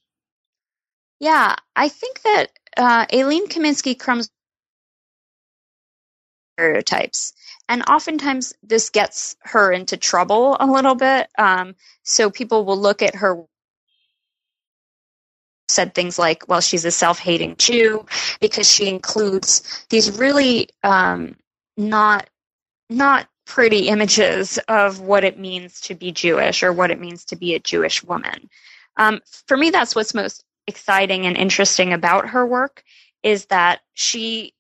Yeah, 1.21 1.57
I 1.77 1.89
think 1.89 2.23
that 2.23 2.47
uh, 2.77 3.07
Aline 3.13 3.49
Kominsky 3.49 3.99
Crumb's 3.99 4.29
stereotypes. 6.57 7.33
And 7.69 7.83
oftentimes 7.89 8.53
this 8.63 8.91
gets 8.91 9.37
her 9.41 9.73
into 9.73 9.97
trouble 9.97 10.57
a 10.61 10.67
little 10.67 10.95
bit. 10.95 11.29
Um, 11.39 11.75
so 12.03 12.31
people 12.31 12.65
will 12.65 12.79
look 12.79 13.03
at 13.03 13.17
her 13.17 13.45
said 15.69 15.95
things 15.95 16.19
like, 16.19 16.47
well, 16.49 16.61
she's 16.61 16.85
a 16.85 16.91
self-hating 16.91 17.57
Jew 17.59 18.07
because 18.41 18.71
she 18.71 18.89
includes 18.89 19.87
these 19.89 20.19
really 20.19 20.69
um, 20.83 21.37
not 21.77 22.29
not 22.91 23.29
pretty 23.47 23.89
images 23.89 24.59
of 24.69 25.01
what 25.01 25.25
it 25.25 25.39
means 25.39 25.81
to 25.81 25.95
be 25.95 26.13
Jewish 26.13 26.63
or 26.63 26.73
what 26.73 26.91
it 26.91 27.01
means 27.01 27.25
to 27.27 27.37
be 27.37 27.55
a 27.55 27.59
Jewish 27.59 28.05
woman. 28.05 28.49
Um, 28.97 29.21
for 29.47 29.57
me, 29.57 29.71
that's 29.71 29.95
what's 29.95 30.15
most 30.15 30.45
exciting 30.67 31.27
and 31.27 31.37
interesting 31.37 31.93
about 31.93 32.31
her 32.31 32.47
work 32.47 32.83
is 33.23 33.47
that 33.47 33.81
she 33.95 34.55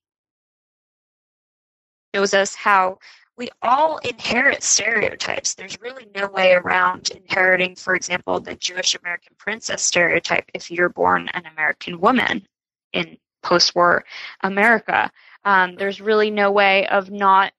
shows 2.14 2.34
us 2.34 2.54
how 2.54 2.99
we 3.37 3.49
all 3.62 3.99
inherit 3.99 4.62
stereotypes. 4.62 5.54
There's 5.54 5.80
really 5.80 6.06
no 6.14 6.28
way 6.28 6.52
around 6.52 7.11
inheriting, 7.11 7.75
for 7.75 7.94
example, 7.96 8.38
the 8.38 8.54
Jewish 8.54 8.94
American 8.94 9.34
princess 9.37 9.82
stereotype 9.82 10.50
if 10.54 10.70
you're 10.70 10.88
born 10.88 11.28
an 11.34 11.44
American 11.46 12.00
woman 12.00 12.46
in 12.92 13.18
post 13.42 13.75
war 13.75 14.04
America. 14.42 15.11
Um, 15.44 15.75
there's 15.75 16.00
really 16.00 16.30
no 16.30 16.52
way 16.52 16.87
of 16.87 17.11
not 17.11 17.52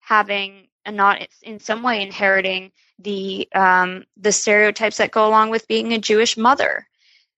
having 0.00 0.68
and 0.84 0.96
not 0.96 1.26
in 1.42 1.58
some 1.58 1.82
way 1.82 2.02
inheriting 2.02 2.72
the 2.98 3.48
um, 3.54 4.04
the 4.16 4.32
stereotypes 4.32 4.98
that 4.98 5.10
go 5.10 5.26
along 5.26 5.50
with 5.50 5.66
being 5.68 5.92
a 5.92 5.98
Jewish 5.98 6.36
mother. 6.36 6.86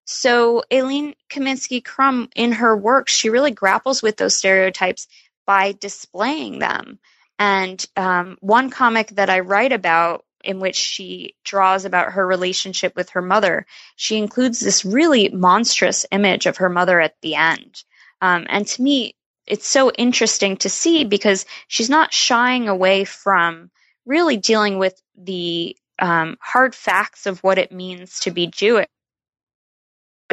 So 0.04 0.62
Aline 0.70 1.14
Kominsky 1.30 1.82
Crumb, 1.84 2.28
in 2.36 2.52
her 2.52 2.76
work, 2.76 3.08
she 3.08 3.30
really 3.30 3.50
grapples 3.50 4.02
with 4.02 4.16
those 4.16 4.36
stereotypes 4.36 5.08
by 5.46 5.72
displaying 5.72 6.58
them. 6.58 6.98
And 7.38 7.84
um, 7.96 8.36
one 8.40 8.70
comic 8.70 9.08
that 9.10 9.30
I 9.30 9.40
write 9.40 9.72
about, 9.72 10.24
in 10.42 10.60
which 10.60 10.76
she 10.76 11.34
draws 11.42 11.86
about 11.86 12.12
her 12.12 12.26
relationship 12.26 12.94
with 12.94 13.10
her 13.10 13.22
mother, 13.22 13.66
she 13.96 14.18
includes 14.18 14.60
this 14.60 14.84
really 14.84 15.30
monstrous 15.30 16.04
image 16.12 16.46
of 16.46 16.58
her 16.58 16.68
mother 16.68 17.00
at 17.00 17.14
the 17.22 17.34
end. 17.34 17.82
Um, 18.20 18.46
and 18.48 18.66
to 18.66 18.82
me, 18.82 19.16
it's 19.46 19.66
so 19.66 19.90
interesting 19.90 20.58
to 20.58 20.68
see 20.68 21.04
because 21.04 21.46
she's 21.66 21.90
not 21.90 22.12
shying 22.12 22.68
away 22.68 23.04
from 23.04 23.70
really 24.06 24.36
dealing 24.36 24.78
with 24.78 25.00
the 25.16 25.76
um, 25.98 26.36
hard 26.40 26.74
facts 26.74 27.26
of 27.26 27.40
what 27.40 27.58
it 27.58 27.72
means 27.72 28.20
to 28.20 28.30
be 28.30 28.46
Jewish 28.46 28.86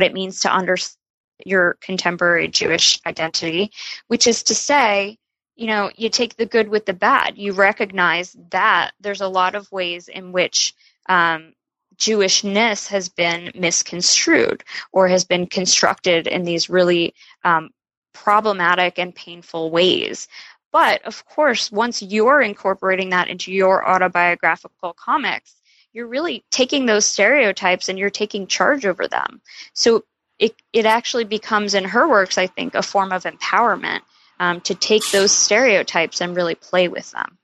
what 0.01 0.07
it 0.07 0.13
means 0.13 0.39
to 0.39 0.51
understand 0.51 0.97
your 1.45 1.77
contemporary 1.81 2.47
Jewish 2.47 2.99
identity, 3.05 3.71
which 4.07 4.27
is 4.27 4.43
to 4.43 4.55
say, 4.55 5.17
you 5.55 5.67
know, 5.67 5.91
you 5.95 6.09
take 6.09 6.35
the 6.35 6.45
good 6.45 6.69
with 6.69 6.85
the 6.85 6.93
bad. 6.93 7.37
You 7.37 7.53
recognize 7.53 8.35
that 8.49 8.91
there's 8.99 9.21
a 9.21 9.27
lot 9.27 9.55
of 9.55 9.71
ways 9.71 10.07
in 10.07 10.31
which 10.31 10.73
um, 11.07 11.53
Jewishness 11.97 12.87
has 12.87 13.09
been 13.09 13.51
misconstrued 13.53 14.63
or 14.91 15.07
has 15.07 15.23
been 15.23 15.45
constructed 15.45 16.27
in 16.27 16.43
these 16.43 16.69
really 16.69 17.13
um, 17.43 17.69
problematic 18.13 18.97
and 18.97 19.13
painful 19.13 19.69
ways. 19.69 20.27
But 20.71 21.03
of 21.03 21.25
course, 21.25 21.71
once 21.71 22.01
you're 22.01 22.41
incorporating 22.41 23.09
that 23.09 23.27
into 23.27 23.51
your 23.51 23.87
autobiographical 23.87 24.93
comics, 24.93 25.60
you're 25.93 26.07
really 26.07 26.43
taking 26.51 26.85
those 26.85 27.05
stereotypes 27.05 27.89
and 27.89 27.99
you're 27.99 28.09
taking 28.09 28.47
charge 28.47 28.85
over 28.85 29.07
them. 29.07 29.41
So 29.73 30.03
it, 30.39 30.55
it 30.73 30.85
actually 30.85 31.25
becomes 31.25 31.73
in 31.73 31.83
her 31.83 32.07
works, 32.07 32.37
I 32.37 32.47
think, 32.47 32.75
a 32.75 32.81
form 32.81 33.11
of 33.11 33.23
empowerment 33.23 34.01
um, 34.39 34.61
to 34.61 34.75
take 34.75 35.09
those 35.11 35.31
stereotypes 35.31 36.21
and 36.21 36.35
really 36.35 36.55
play 36.55 36.87
with 36.87 37.11
them. 37.11 37.37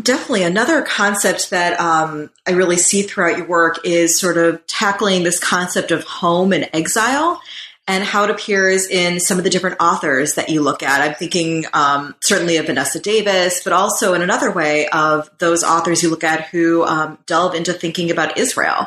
Definitely. 0.00 0.44
Another 0.44 0.82
concept 0.82 1.50
that 1.50 1.80
um, 1.80 2.30
I 2.46 2.52
really 2.52 2.76
see 2.76 3.02
throughout 3.02 3.38
your 3.38 3.48
work 3.48 3.80
is 3.84 4.20
sort 4.20 4.38
of 4.38 4.64
tackling 4.68 5.24
this 5.24 5.40
concept 5.40 5.90
of 5.90 6.04
home 6.04 6.52
and 6.52 6.70
exile 6.72 7.40
and 7.90 8.04
how 8.04 8.22
it 8.22 8.30
appears 8.30 8.86
in 8.86 9.18
some 9.18 9.36
of 9.36 9.42
the 9.42 9.50
different 9.50 9.76
authors 9.80 10.34
that 10.34 10.48
you 10.48 10.62
look 10.62 10.80
at. 10.80 11.00
I'm 11.00 11.16
thinking 11.16 11.64
um, 11.72 12.14
certainly 12.22 12.56
of 12.56 12.66
Vanessa 12.66 13.00
Davis, 13.00 13.64
but 13.64 13.72
also 13.72 14.14
in 14.14 14.22
another 14.22 14.52
way 14.52 14.88
of 14.90 15.28
those 15.38 15.64
authors 15.64 16.00
you 16.00 16.08
look 16.08 16.22
at 16.22 16.46
who 16.46 16.84
um, 16.84 17.18
delve 17.26 17.56
into 17.56 17.72
thinking 17.72 18.12
about 18.12 18.38
Israel, 18.38 18.86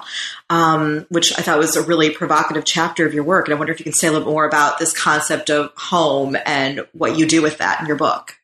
um, 0.50 1.06
which 1.10 1.38
I 1.38 1.42
thought 1.42 1.58
was 1.58 1.76
a 1.76 1.84
really 1.84 2.12
provocative 2.12 2.64
chapter 2.64 3.06
of 3.06 3.14
your 3.14 3.26
work. 3.26 3.46
And 3.46 3.54
I 3.54 3.58
wonder 3.58 3.74
if 3.74 3.80
you 3.82 3.84
can 3.84 3.92
say 3.92 4.08
a 4.08 4.12
little 4.14 4.32
more 4.32 4.46
about 4.46 4.80
this 4.80 4.98
concept 4.98 5.50
of 5.50 5.74
home 5.76 6.38
and 6.46 6.88
what 6.94 7.18
you 7.18 7.26
do 7.26 7.42
with 7.42 7.58
that 7.58 7.82
in 7.82 7.88
your 7.88 7.98
book. 7.98 8.38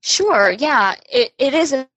Sure. 0.00 0.48
Yeah, 0.48 0.94
it, 1.10 1.34
it 1.38 1.54
is 1.54 1.72
a 1.72 1.88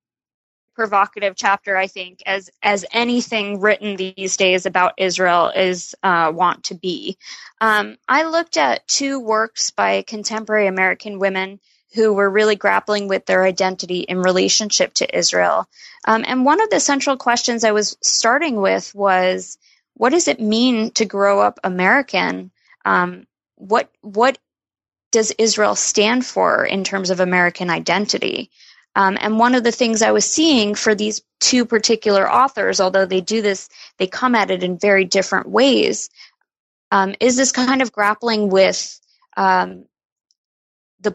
provocative 0.76 1.36
chapter, 1.36 1.78
I 1.78 1.88
think, 1.88 2.22
as 2.26 2.50
as 2.62 2.86
anything 2.92 3.62
written 3.62 3.96
these 3.96 4.38
days 4.38 4.66
about 4.66 4.94
Israel 4.98 5.52
is 5.56 5.96
uh, 6.04 6.32
want 6.34 6.66
to 6.66 6.76
be. 6.76 7.18
Um, 7.62 7.98
I 8.08 8.24
looked 8.24 8.58
at 8.58 8.88
two 8.88 9.20
works 9.20 9.72
by 9.72 10.04
contemporary 10.04 10.68
American 10.68 11.20
women 11.20 11.60
who 11.94 12.14
were 12.14 12.30
really 12.30 12.58
grappling 12.58 13.08
with 13.08 13.26
their 13.26 13.44
identity 13.44 14.00
in 14.00 14.20
relationship 14.20 14.94
to 14.96 15.18
Israel. 15.18 15.68
Um, 16.06 16.26
and 16.28 16.46
one 16.46 16.62
of 16.62 16.70
the 16.70 16.82
central 16.82 17.16
questions 17.16 17.64
I 17.64 17.72
was 17.72 17.98
starting 18.04 18.58
with 18.58 18.94
was, 18.94 19.58
what 19.94 20.10
does 20.10 20.28
it 20.28 20.42
mean 20.42 20.92
to 20.92 21.06
grow 21.06 21.40
up 21.40 21.60
American? 21.64 22.52
Um, 22.84 23.26
what 23.56 23.90
what 24.02 24.38
does 25.12 25.32
Israel 25.38 25.76
stand 25.76 26.26
for 26.26 26.66
in 26.66 26.84
terms 26.84 27.10
of 27.10 27.22
American 27.22 27.70
identity? 27.70 28.52
Um, 28.96 29.18
and 29.20 29.38
one 29.38 29.56
of 29.56 29.64
the 29.64 29.72
things 29.72 30.02
I 30.02 30.12
was 30.12 30.26
seeing 30.26 30.74
for 30.74 30.96
these 30.96 31.22
two 31.40 31.66
particular 31.66 32.32
authors, 32.32 32.80
although 32.80 33.06
they 33.06 33.22
do 33.22 33.42
this, 33.42 33.68
they 33.98 34.08
come 34.08 34.36
at 34.36 34.52
it 34.52 34.64
in 34.64 34.78
very 34.78 35.04
different 35.04 35.50
ways, 35.50 36.10
um, 36.92 37.14
is 37.20 37.36
this 37.36 37.52
kind 37.52 37.82
of 37.82 37.92
grappling 37.92 38.50
with 38.50 39.00
um, 39.36 39.86
the 41.02 41.14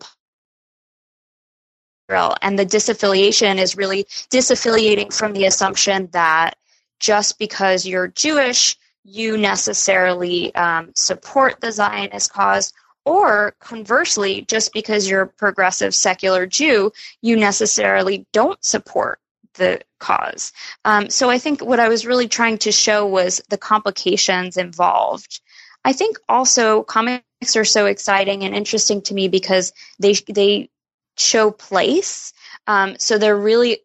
and 2.43 2.59
the 2.59 2.67
disaffiliation 2.67 3.59
is 3.59 3.77
really 3.77 4.05
disaffiliating 4.33 5.13
from 5.13 5.33
the 5.33 5.45
assumption 5.45 6.09
that 6.13 6.57
just 6.99 7.39
because 7.39 7.87
you're 7.87 8.09
Jewish, 8.09 8.77
you 9.05 9.37
necessarily 9.39 10.55
um, 10.55 10.91
support 10.97 11.61
the 11.61 11.71
Zionist 11.73 12.33
cause, 12.33 12.73
or 13.11 13.57
conversely, 13.59 14.43
just 14.43 14.73
because 14.73 15.11
you're 15.11 15.23
a 15.23 15.27
progressive 15.27 15.93
secular 15.97 16.47
Jew, 16.47 16.93
you 17.21 17.37
necessarily 17.37 18.25
don't 18.33 18.65
support 18.65 19.19
the 19.55 19.81
cause. 19.99 20.53
Um, 20.85 21.11
so 21.11 21.29
I 21.29 21.39
think 21.39 21.61
what 21.61 21.81
I 21.81 21.89
was 21.89 22.07
really 22.07 22.29
trying 22.29 22.59
to 22.59 22.71
show 22.71 23.05
was 23.05 23.43
the 23.49 23.59
complications 23.59 24.57
involved. 24.57 25.41
I 25.85 25.93
think 25.93 26.19
also 26.29 26.85
comics 26.85 27.57
are 27.57 27.65
so 27.65 27.87
exciting 27.87 28.45
and 28.45 28.55
interesting 28.55 29.03
to 29.03 29.15
me 29.15 29.27
because 29.27 29.73
they 29.99 30.15
they 30.29 30.71
show 31.17 31.51
place. 31.51 32.33
Um, 32.69 32.95
so 32.99 33.19
they're 33.19 33.37
really 33.37 33.81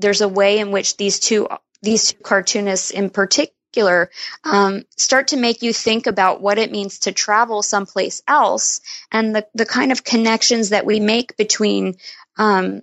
there's 0.00 0.20
a 0.20 0.28
way 0.28 0.58
in 0.58 0.72
which 0.72 0.96
these 0.96 1.20
two 1.20 1.46
these 1.80 2.10
two 2.10 2.18
cartoonists 2.24 2.90
in 2.90 3.08
particular 3.08 3.54
particular 3.74 4.10
um, 4.44 4.84
start 4.96 5.28
to 5.28 5.36
make 5.36 5.62
you 5.62 5.72
think 5.72 6.06
about 6.06 6.40
what 6.40 6.58
it 6.58 6.70
means 6.70 7.00
to 7.00 7.12
travel 7.12 7.62
someplace 7.62 8.22
else 8.28 8.80
and 9.10 9.34
the, 9.34 9.46
the 9.54 9.66
kind 9.66 9.90
of 9.90 10.04
connections 10.04 10.68
that 10.68 10.86
we 10.86 11.00
make 11.00 11.36
between 11.36 11.96
um, 12.36 12.82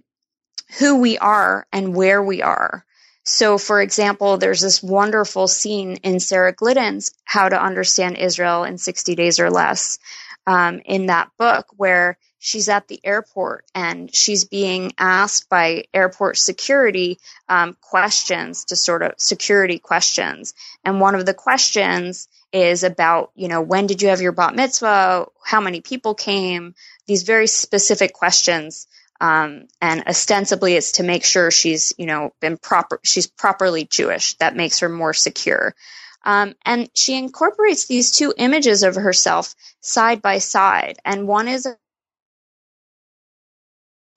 who 0.80 1.00
we 1.00 1.18
are 1.18 1.66
and 1.72 1.96
where 1.96 2.22
we 2.22 2.42
are. 2.42 2.86
So, 3.24 3.58
for 3.58 3.82
example, 3.82 4.38
there's 4.38 4.62
this 4.62 4.84
wonderful 4.84 5.48
scene 5.48 5.98
in 6.04 6.20
Sarah 6.20 6.54
Glidden's 6.54 7.12
How 7.24 7.48
to 7.48 7.62
Understand 7.62 8.18
Israel 8.18 8.66
in 8.66 8.78
60 8.78 9.16
Days 9.16 9.40
or 9.40 9.50
Less 9.50 10.00
um, 10.48 10.82
in 10.86 11.08
that 11.08 11.30
book 11.38 11.68
where 11.78 12.18
she's 12.40 12.70
at 12.70 12.88
the 12.88 13.00
airport 13.04 13.66
and 13.76 14.14
she's 14.14 14.46
being 14.46 14.94
asked 14.98 15.48
by 15.50 15.86
airport 15.94 16.38
security 16.38 17.20
um, 17.48 17.78
questions 17.82 18.66
to 18.66 18.76
sort 18.76 19.04
of 19.04 19.14
security 19.18 19.78
questions. 19.78 20.54
And 20.84 21.00
one 21.00 21.16
of 21.16 21.26
the 21.26 21.36
questions 21.36 22.28
is 22.52 22.84
about, 22.84 23.32
you 23.36 23.48
know, 23.48 23.62
when 23.62 23.88
did 23.88 24.02
you 24.02 24.10
have 24.10 24.22
your 24.22 24.32
bat 24.32 24.56
mitzvah? 24.56 25.28
How 25.46 25.62
many 25.62 25.82
people 25.82 26.16
came? 26.16 26.74
These 27.06 27.24
very 27.24 27.48
specific 27.48 28.14
questions. 28.14 28.88
Um, 29.22 29.68
and 29.80 30.04
ostensibly 30.08 30.74
it's 30.74 30.94
to 30.94 31.04
make 31.04 31.24
sure 31.24 31.52
she's, 31.52 31.94
you 32.00 32.08
know, 32.08 32.34
been 32.42 32.58
proper, 32.58 33.00
she's 33.04 33.28
properly 33.28 33.86
Jewish. 33.86 34.34
That 34.38 34.56
makes 34.56 34.80
her 34.80 34.90
more 34.90 35.14
secure. 35.14 35.76
Um, 36.24 36.56
and 36.66 36.90
she 36.96 37.18
incorporates 37.18 37.86
these 37.86 38.12
two 38.12 38.34
images 38.38 38.84
of 38.84 38.96
herself 38.96 39.56
side 39.80 40.22
by 40.22 40.38
side. 40.38 40.98
And 41.06 41.28
one 41.28 41.48
is 41.48 41.66
a 41.66 41.78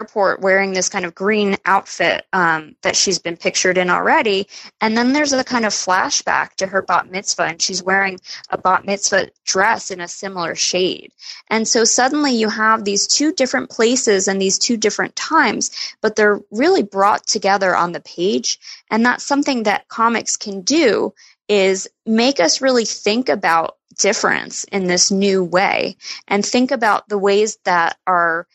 airport 0.01 0.41
wearing 0.41 0.73
this 0.73 0.89
kind 0.89 1.05
of 1.05 1.15
green 1.15 1.57
outfit 1.65 2.27
um, 2.33 2.77
that 2.83 2.97
she's 2.97 3.19
been 3.19 3.37
pictured 3.37 3.79
in 3.79 3.89
already. 3.89 4.47
And 4.81 4.97
then 4.97 5.13
there's 5.13 5.33
a 5.33 5.43
kind 5.45 5.65
of 5.65 5.73
flashback 5.73 6.55
to 6.57 6.67
her 6.67 6.83
bat 6.83 7.11
mitzvah, 7.11 7.45
and 7.45 7.63
she's 7.63 7.83
wearing 7.83 8.19
a 8.51 8.59
bat 8.59 8.85
mitzvah 8.85 9.31
dress 9.47 9.91
in 9.91 10.01
a 10.01 10.09
similar 10.09 10.55
shade. 10.55 11.13
And 11.49 11.67
so 11.67 11.85
suddenly 11.85 12.33
you 12.33 12.49
have 12.49 12.85
these 12.85 13.07
two 13.07 13.33
different 13.33 13.71
places 13.71 14.29
and 14.29 14.41
these 14.41 14.59
two 14.59 14.77
different 14.77 15.17
times, 15.17 15.71
but 16.03 16.17
they're 16.17 16.41
really 16.51 16.83
brought 16.83 17.27
together 17.27 17.75
on 17.75 17.93
the 17.93 18.01
page. 18.01 18.59
And 18.91 19.07
that's 19.07 19.25
something 19.25 19.63
that 19.63 19.89
comics 19.89 20.37
can 20.37 20.61
do 20.63 21.15
is 21.49 21.89
make 22.07 22.41
us 22.41 22.61
really 22.61 22.85
think 22.85 23.29
about 23.29 23.77
difference 23.99 24.65
in 24.65 24.87
this 24.87 25.11
new 25.11 25.45
way 25.45 25.97
and 26.27 26.45
think 26.45 26.71
about 26.71 27.09
the 27.09 27.19
ways 27.19 27.59
that 27.65 27.97
our 28.07 28.47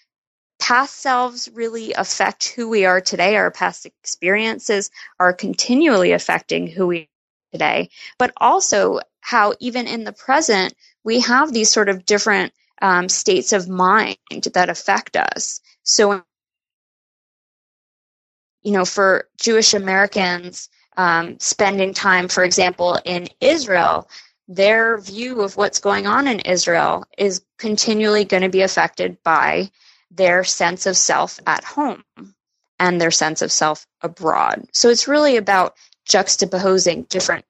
past 0.60 0.98
selves 0.98 1.50
really 1.54 1.94
affect 1.94 2.50
who 2.50 2.70
we 2.70 2.86
are 2.86 3.02
today. 3.02 3.36
Our 3.36 3.52
past 3.52 3.86
experiences 3.86 4.92
are 5.20 5.34
continually 5.34 6.12
affecting 6.12 6.68
who 6.68 6.88
we 6.88 7.00
are 7.02 7.08
today, 7.54 7.90
but 8.18 8.34
also 8.38 9.00
how 9.22 9.54
even 9.60 9.88
in 9.88 10.04
the 10.04 10.12
present, 10.12 10.74
we 11.04 11.22
have 11.22 11.54
these 11.54 11.72
sort 11.72 11.90
of 11.90 12.06
different 12.06 12.54
um, 12.82 13.10
states 13.10 13.54
of 13.54 13.70
mind 13.70 14.18
that 14.54 14.70
affect 14.70 15.16
us. 15.16 15.62
So, 15.84 16.24
you 18.62 18.72
know, 18.72 18.86
for 18.86 19.28
Jewish 19.40 19.74
Americans, 19.74 20.70
um, 21.00 21.40
spending 21.40 21.94
time, 21.94 22.28
for 22.28 22.44
example, 22.44 23.00
in 23.06 23.30
Israel, 23.40 24.10
their 24.50 24.98
view 24.98 25.42
of 25.44 25.56
what's 25.56 25.80
going 25.80 26.06
on 26.06 26.28
in 26.28 26.42
Israel 26.42 27.06
is 27.18 27.42
continually 27.58 28.26
going 28.26 28.44
to 28.44 28.50
be 28.50 28.64
affected 28.64 29.18
by 29.24 29.72
their 30.12 30.44
sense 30.44 30.86
of 30.86 30.98
self 30.98 31.40
at 31.48 31.64
home 31.64 32.04
and 32.80 33.00
their 33.00 33.12
sense 33.12 33.42
of 33.42 33.50
self 33.50 33.88
abroad. 34.02 34.66
So 34.74 34.90
it's 34.90 35.08
really 35.08 35.38
about 35.38 35.76
juxtaposing 36.06 37.08
different 37.08 37.46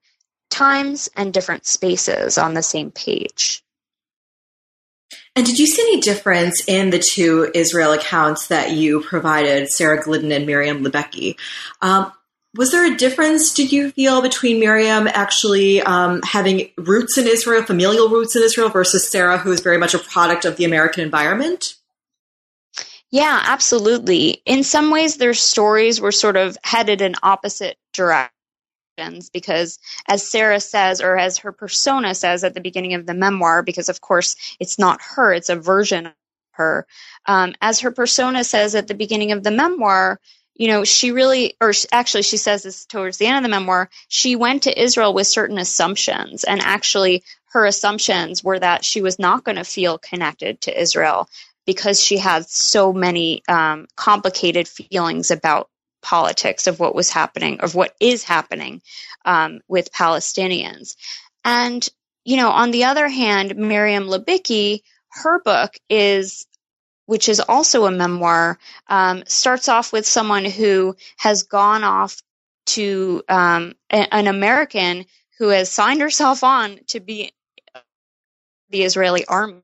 times 0.52 1.10
and 1.16 1.34
different 1.34 1.66
spaces 1.66 2.38
on 2.38 2.54
the 2.54 2.62
same 2.62 2.92
page. 2.92 3.64
And 5.36 5.44
did 5.44 5.58
you 5.58 5.66
see 5.66 5.82
any 5.82 6.02
difference 6.02 6.64
in 6.68 6.92
the 6.92 7.00
two 7.00 7.50
Israel 7.56 7.94
accounts 7.94 8.50
that 8.50 8.74
you 8.74 9.02
provided, 9.02 9.70
Sarah 9.70 10.04
Glidden 10.04 10.32
and 10.32 10.46
Miriam 10.46 10.84
Libicki? 10.84 11.36
Um, 11.82 12.12
was 12.56 12.72
there 12.72 12.92
a 12.92 12.98
difference, 12.98 13.54
did 13.54 13.72
you 13.72 13.92
feel, 13.92 14.22
between 14.22 14.60
Miriam 14.60 15.08
actually 15.08 15.82
um, 15.82 16.22
having 16.24 16.70
roots 16.78 17.18
in 17.18 17.28
Israel, 17.28 17.64
familial 17.64 18.10
roots 18.10 18.36
in 18.36 18.42
Israel, 18.42 18.70
versus 18.70 19.08
Sarah, 19.08 19.38
who 19.38 19.52
is 19.52 19.60
very 19.60 19.78
much 19.78 19.94
a 19.94 20.00
product 20.00 20.46
of 20.46 20.58
the 20.58 20.66
American 20.66 21.04
environment? 21.04 21.76
Yeah, 23.12 23.42
absolutely. 23.44 24.42
In 24.46 24.64
some 24.64 24.92
ways, 24.92 25.18
their 25.18 25.34
stories 25.34 26.00
were 26.00 26.12
sort 26.12 26.38
of 26.38 26.58
headed 26.64 27.02
in 27.02 27.16
opposite 27.24 27.78
directions 27.94 28.32
because, 29.32 29.80
as 30.08 30.28
Sarah 30.28 30.60
says, 30.60 31.02
or 31.02 31.18
as 31.18 31.38
her 31.40 31.52
persona 31.52 32.14
says 32.14 32.44
at 32.44 32.54
the 32.54 32.62
beginning 32.62 32.94
of 32.94 33.06
the 33.06 33.14
memoir, 33.14 33.64
because 33.64 33.90
of 33.90 34.02
course 34.02 34.36
it's 34.60 34.78
not 34.78 35.00
her, 35.02 35.34
it's 35.34 35.50
a 35.50 35.56
version 35.56 36.08
of 36.08 36.14
her. 36.52 36.86
Um, 37.26 37.56
as 37.62 37.80
her 37.80 37.92
persona 37.92 38.44
says 38.44 38.76
at 38.76 38.88
the 38.88 38.94
beginning 38.94 39.32
of 39.32 39.44
the 39.44 39.52
memoir, 39.52 40.20
you 40.60 40.68
know, 40.68 40.84
she 40.84 41.12
really, 41.12 41.56
or 41.62 41.72
actually, 41.92 42.24
she 42.24 42.36
says 42.36 42.64
this 42.64 42.86
towards 42.86 43.18
the 43.18 43.26
end 43.26 43.38
of 43.38 43.44
the 43.44 43.50
memoir, 43.50 43.90
she 44.10 44.36
went 44.36 44.64
to 44.64 44.84
Israel 44.84 45.14
with 45.14 45.26
certain 45.26 45.58
assumptions. 45.58 46.44
And 46.44 46.60
actually, 46.62 47.24
her 47.54 47.66
assumptions 47.66 48.44
were 48.44 48.60
that 48.60 48.84
she 48.84 49.02
was 49.02 49.18
not 49.18 49.46
going 49.46 49.56
to 49.56 49.64
feel 49.64 49.98
connected 49.98 50.60
to 50.62 50.80
Israel 50.80 51.30
because 51.66 52.04
she 52.04 52.18
had 52.18 52.46
so 52.50 52.92
many 52.92 53.42
um, 53.48 53.88
complicated 53.96 54.68
feelings 54.68 55.32
about 55.32 55.70
politics 56.02 56.68
of 56.68 56.78
what 56.78 56.94
was 56.94 57.10
happening, 57.10 57.62
of 57.62 57.74
what 57.74 57.96
is 58.02 58.26
happening 58.26 58.82
um, 59.24 59.62
with 59.70 59.94
Palestinians. 59.94 60.98
And, 61.46 61.88
you 62.26 62.36
know, 62.36 62.50
on 62.50 62.72
the 62.72 62.84
other 62.84 63.08
hand, 63.08 63.56
Miriam 63.56 64.08
Libicki, 64.08 64.82
her 65.12 65.42
book 65.42 65.76
is 65.90 66.46
which 67.10 67.30
is 67.30 67.42
also 67.42 67.86
a 67.88 67.92
memoir, 67.92 68.60
um, 68.90 69.24
starts 69.28 69.70
off 69.70 69.94
with 69.94 70.08
someone 70.08 70.46
who 70.46 70.96
has 71.18 71.44
gone 71.44 71.84
off 71.84 72.22
to 72.68 73.24
um, 73.30 73.74
a- 73.92 74.14
an 74.16 74.28
American 74.28 75.06
who 75.40 75.50
has 75.50 75.72
signed 75.72 76.02
herself 76.02 76.44
on 76.46 76.80
to 76.90 77.02
be 77.02 77.34
the 78.70 78.84
Israeli 78.84 79.26
army. 79.26 79.62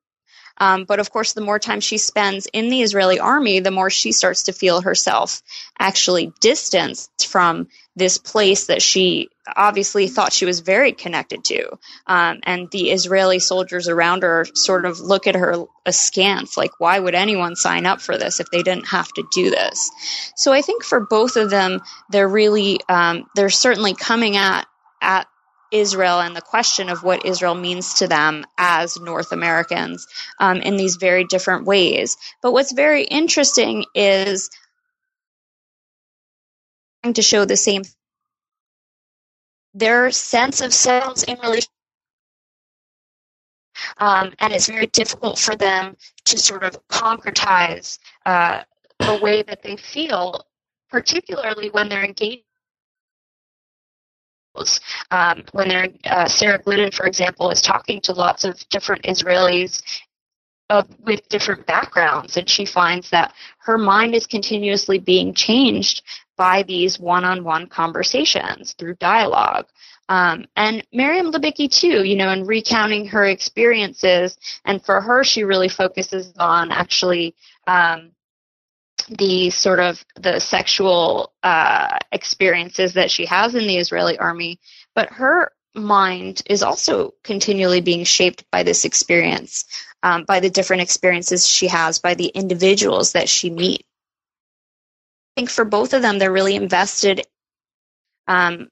Um, 0.59 0.85
but 0.85 1.01
of 1.01 1.11
course, 1.11 1.33
the 1.33 1.41
more 1.41 1.59
time 1.59 1.81
she 1.81 1.99
spends 1.99 2.47
in 2.53 2.69
the 2.69 2.83
Israeli 2.83 3.19
army, 3.19 3.59
the 3.61 3.71
more 3.71 3.91
she 3.91 4.13
starts 4.13 4.45
to 4.45 4.53
feel 4.53 4.81
herself 4.81 5.43
actually 5.79 6.33
distanced 6.41 7.27
from 7.27 7.69
this 7.95 8.17
place 8.17 8.67
that 8.67 8.81
she 8.81 9.29
obviously 9.55 10.07
thought 10.07 10.33
she 10.33 10.45
was 10.45 10.59
very 10.59 10.91
connected 10.91 11.43
to. 11.45 11.77
Um, 12.07 12.39
and 12.43 12.69
the 12.71 12.91
Israeli 12.91 13.39
soldiers 13.39 13.87
around 13.87 14.23
her 14.23 14.45
sort 14.53 14.85
of 14.85 14.99
look 14.99 15.27
at 15.27 15.35
her 15.35 15.65
askance, 15.85 16.57
like, 16.57 16.71
why 16.79 16.99
would 16.99 17.15
anyone 17.15 17.55
sign 17.55 17.85
up 17.85 18.01
for 18.01 18.17
this 18.17 18.39
if 18.39 18.47
they 18.51 18.63
didn't 18.63 18.87
have 18.87 19.07
to 19.13 19.23
do 19.33 19.49
this? 19.49 19.91
So 20.35 20.51
I 20.51 20.61
think 20.61 20.83
for 20.83 20.99
both 20.99 21.37
of 21.37 21.49
them, 21.49 21.81
they're 22.09 22.27
really, 22.27 22.79
um, 22.89 23.27
they're 23.35 23.49
certainly 23.49 23.93
coming 23.93 24.35
at, 24.35 24.65
at 25.01 25.27
Israel 25.71 26.19
and 26.19 26.35
the 26.35 26.41
question 26.41 26.89
of 26.89 27.03
what 27.03 27.25
Israel 27.25 27.55
means 27.55 27.95
to 27.95 28.07
them 28.07 28.45
as 28.57 28.99
North 28.99 29.31
Americans 29.31 30.07
um, 30.39 30.57
in 30.57 30.77
these 30.77 30.95
very 30.95 31.25
different 31.25 31.65
ways. 31.65 32.17
But 32.41 32.53
what's 32.53 32.71
very 32.71 33.03
interesting 33.03 33.85
is 33.93 34.49
to 37.13 37.21
show 37.21 37.45
the 37.45 37.57
same. 37.57 37.83
Their 39.73 40.11
sense 40.11 40.61
of 40.61 40.73
selves 40.73 41.23
in 41.23 41.37
relation 41.39 41.69
um, 43.97 44.33
and 44.39 44.53
it's 44.53 44.67
very 44.67 44.87
difficult 44.87 45.37
for 45.37 45.55
them 45.55 45.95
to 46.25 46.37
sort 46.37 46.63
of 46.63 46.77
concretize 46.87 47.99
uh, 48.25 48.61
the 48.99 49.19
way 49.21 49.41
that 49.43 49.61
they 49.63 49.75
feel, 49.75 50.45
particularly 50.89 51.69
when 51.69 51.89
they're 51.89 52.05
engaged 52.05 52.43
um, 55.11 55.43
when 55.51 55.67
they're, 55.67 55.89
uh, 56.05 56.27
Sarah 56.27 56.59
Glidden, 56.59 56.91
for 56.91 57.05
example, 57.05 57.51
is 57.51 57.61
talking 57.61 57.99
to 58.01 58.13
lots 58.13 58.45
of 58.45 58.57
different 58.69 59.03
Israelis 59.03 59.81
with 60.99 61.27
different 61.29 61.65
backgrounds, 61.65 62.37
and 62.37 62.49
she 62.49 62.65
finds 62.65 63.09
that 63.09 63.33
her 63.59 63.77
mind 63.77 64.15
is 64.15 64.25
continuously 64.25 64.97
being 64.97 65.33
changed 65.33 66.01
by 66.37 66.63
these 66.63 66.99
one-on-one 66.99 67.67
conversations 67.67 68.73
through 68.73 68.95
dialogue. 68.95 69.65
Um, 70.07 70.45
and 70.55 70.85
Miriam 70.93 71.31
Libicki 71.31 71.69
too, 71.69 72.03
you 72.03 72.15
know, 72.15 72.29
in 72.29 72.45
recounting 72.45 73.07
her 73.07 73.25
experiences, 73.25 74.37
and 74.63 74.83
for 74.83 75.01
her, 75.01 75.23
she 75.23 75.43
really 75.43 75.69
focuses 75.69 76.33
on 76.37 76.71
actually 76.71 77.35
um, 77.67 78.11
the 79.09 79.49
sort 79.49 79.79
of 79.79 80.03
the 80.15 80.39
sexual 80.39 81.33
uh, 81.43 81.97
experiences 82.11 82.93
that 82.93 83.11
she 83.11 83.25
has 83.25 83.55
in 83.55 83.67
the 83.67 83.77
Israeli 83.77 84.17
army, 84.17 84.59
but 84.93 85.09
her 85.09 85.51
mind 85.73 86.41
is 86.45 86.63
also 86.63 87.13
continually 87.23 87.81
being 87.81 88.03
shaped 88.03 88.45
by 88.51 88.63
this 88.63 88.85
experience, 88.85 89.65
um, 90.03 90.23
by 90.23 90.39
the 90.39 90.49
different 90.49 90.81
experiences 90.81 91.47
she 91.47 91.67
has, 91.67 91.99
by 91.99 92.13
the 92.13 92.27
individuals 92.27 93.11
that 93.13 93.27
she 93.27 93.49
meets. 93.49 93.83
Think 95.35 95.49
for 95.49 95.65
both 95.65 95.93
of 95.93 96.01
them, 96.01 96.17
they're 96.17 96.31
really 96.31 96.55
invested, 96.55 97.21
um, 98.27 98.69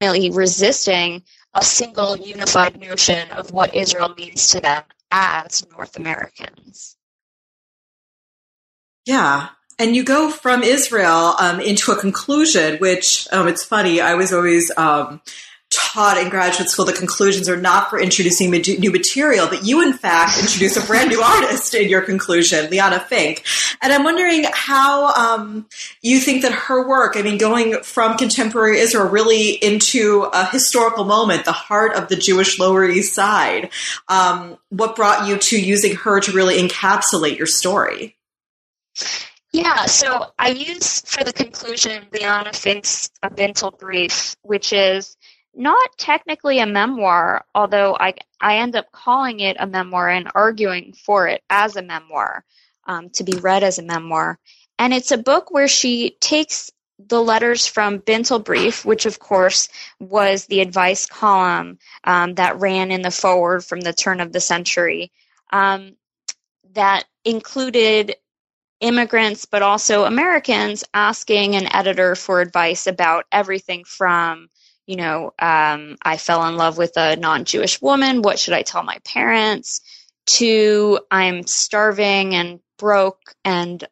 really 0.00 0.30
resisting 0.30 1.22
a 1.54 1.64
single 1.64 2.16
unified 2.16 2.78
notion 2.78 3.30
of 3.30 3.50
what 3.50 3.74
Israel 3.74 4.14
means 4.16 4.48
to 4.50 4.60
them 4.60 4.84
as 5.10 5.66
North 5.70 5.96
Americans. 5.96 6.96
Yeah, 9.04 9.48
and 9.78 9.94
you 9.94 10.04
go 10.04 10.30
from 10.30 10.62
Israel 10.62 11.34
um, 11.38 11.60
into 11.60 11.92
a 11.92 11.96
conclusion, 11.96 12.78
which 12.78 13.28
um, 13.32 13.48
it's 13.48 13.64
funny. 13.64 14.00
I 14.00 14.14
was 14.14 14.32
always 14.32 14.70
um, 14.76 15.20
taught 15.76 16.18
in 16.18 16.28
graduate 16.28 16.68
school 16.68 16.84
the 16.84 16.92
conclusions 16.92 17.48
are 17.48 17.56
not 17.56 17.90
for 17.90 17.98
introducing 17.98 18.50
new 18.50 18.90
material, 18.90 19.46
but 19.46 19.64
you, 19.64 19.82
in 19.82 19.92
fact, 19.92 20.38
introduce 20.40 20.76
a 20.76 20.86
brand 20.86 21.10
new 21.10 21.20
artist 21.22 21.74
in 21.74 21.88
your 21.88 22.02
conclusion, 22.02 22.70
Liana 22.70 22.98
Finck. 22.98 23.42
And 23.82 23.92
I'm 23.92 24.04
wondering 24.04 24.46
how 24.52 25.08
um, 25.14 25.66
you 26.02 26.18
think 26.18 26.42
that 26.42 26.52
her 26.52 26.86
work, 26.88 27.16
I 27.16 27.22
mean, 27.22 27.38
going 27.38 27.80
from 27.82 28.16
contemporary 28.16 28.78
Israel 28.78 29.08
really 29.08 29.50
into 29.50 30.28
a 30.32 30.46
historical 30.46 31.04
moment, 31.04 31.44
the 31.44 31.52
heart 31.52 31.94
of 31.94 32.08
the 32.08 32.16
Jewish 32.16 32.58
Lower 32.58 32.88
East 32.88 33.14
Side, 33.14 33.70
um, 34.08 34.58
what 34.70 34.96
brought 34.96 35.28
you 35.28 35.36
to 35.36 35.60
using 35.60 35.96
her 35.96 36.20
to 36.20 36.32
really 36.32 36.56
encapsulate 36.56 37.36
your 37.36 37.46
story? 37.46 38.16
Yeah, 39.52 39.86
so 39.86 40.26
I 40.38 40.50
use 40.50 41.00
for 41.02 41.24
the 41.24 41.32
conclusion 41.32 42.04
Liana 42.12 42.50
Finck's 42.50 43.08
A 43.22 43.30
Bintel 43.30 43.78
Brief, 43.78 44.36
which 44.42 44.72
is 44.72 45.16
not 45.56 45.96
technically 45.96 46.58
a 46.58 46.66
memoir, 46.66 47.44
although 47.54 47.96
I, 47.98 48.14
I 48.40 48.58
end 48.58 48.76
up 48.76 48.92
calling 48.92 49.40
it 49.40 49.56
a 49.58 49.66
memoir 49.66 50.08
and 50.08 50.30
arguing 50.34 50.92
for 50.92 51.26
it 51.26 51.42
as 51.50 51.76
a 51.76 51.82
memoir, 51.82 52.44
um, 52.86 53.10
to 53.10 53.24
be 53.24 53.38
read 53.38 53.62
as 53.62 53.78
a 53.78 53.82
memoir. 53.82 54.38
And 54.78 54.92
it's 54.92 55.10
a 55.10 55.18
book 55.18 55.50
where 55.50 55.68
she 55.68 56.16
takes 56.20 56.70
the 56.98 57.20
letters 57.20 57.66
from 57.66 58.00
Bintel 58.00 58.42
Brief, 58.42 58.84
which 58.84 59.06
of 59.06 59.18
course 59.18 59.68
was 60.00 60.46
the 60.46 60.60
advice 60.60 61.06
column 61.06 61.78
um, 62.04 62.34
that 62.34 62.58
ran 62.58 62.90
in 62.90 63.02
the 63.02 63.10
forward 63.10 63.64
from 63.64 63.80
the 63.80 63.92
turn 63.92 64.20
of 64.20 64.32
the 64.32 64.40
century, 64.40 65.12
um, 65.52 65.96
that 66.72 67.04
included 67.24 68.16
immigrants, 68.80 69.46
but 69.46 69.62
also 69.62 70.04
Americans 70.04 70.84
asking 70.92 71.54
an 71.56 71.66
editor 71.74 72.14
for 72.14 72.40
advice 72.40 72.86
about 72.86 73.24
everything 73.32 73.84
from, 73.84 74.48
you 74.86 74.96
know, 74.96 75.32
um, 75.38 75.96
I 76.02 76.16
fell 76.16 76.46
in 76.46 76.56
love 76.56 76.78
with 76.78 76.96
a 76.96 77.16
non 77.16 77.44
Jewish 77.44 77.80
woman. 77.82 78.22
What 78.22 78.38
should 78.38 78.54
I 78.54 78.62
tell 78.62 78.82
my 78.82 78.98
parents? 79.04 79.80
To 80.26 80.98
I'm 81.10 81.46
starving 81.46 82.34
and 82.34 82.60
broke 82.78 83.34
and 83.44 83.86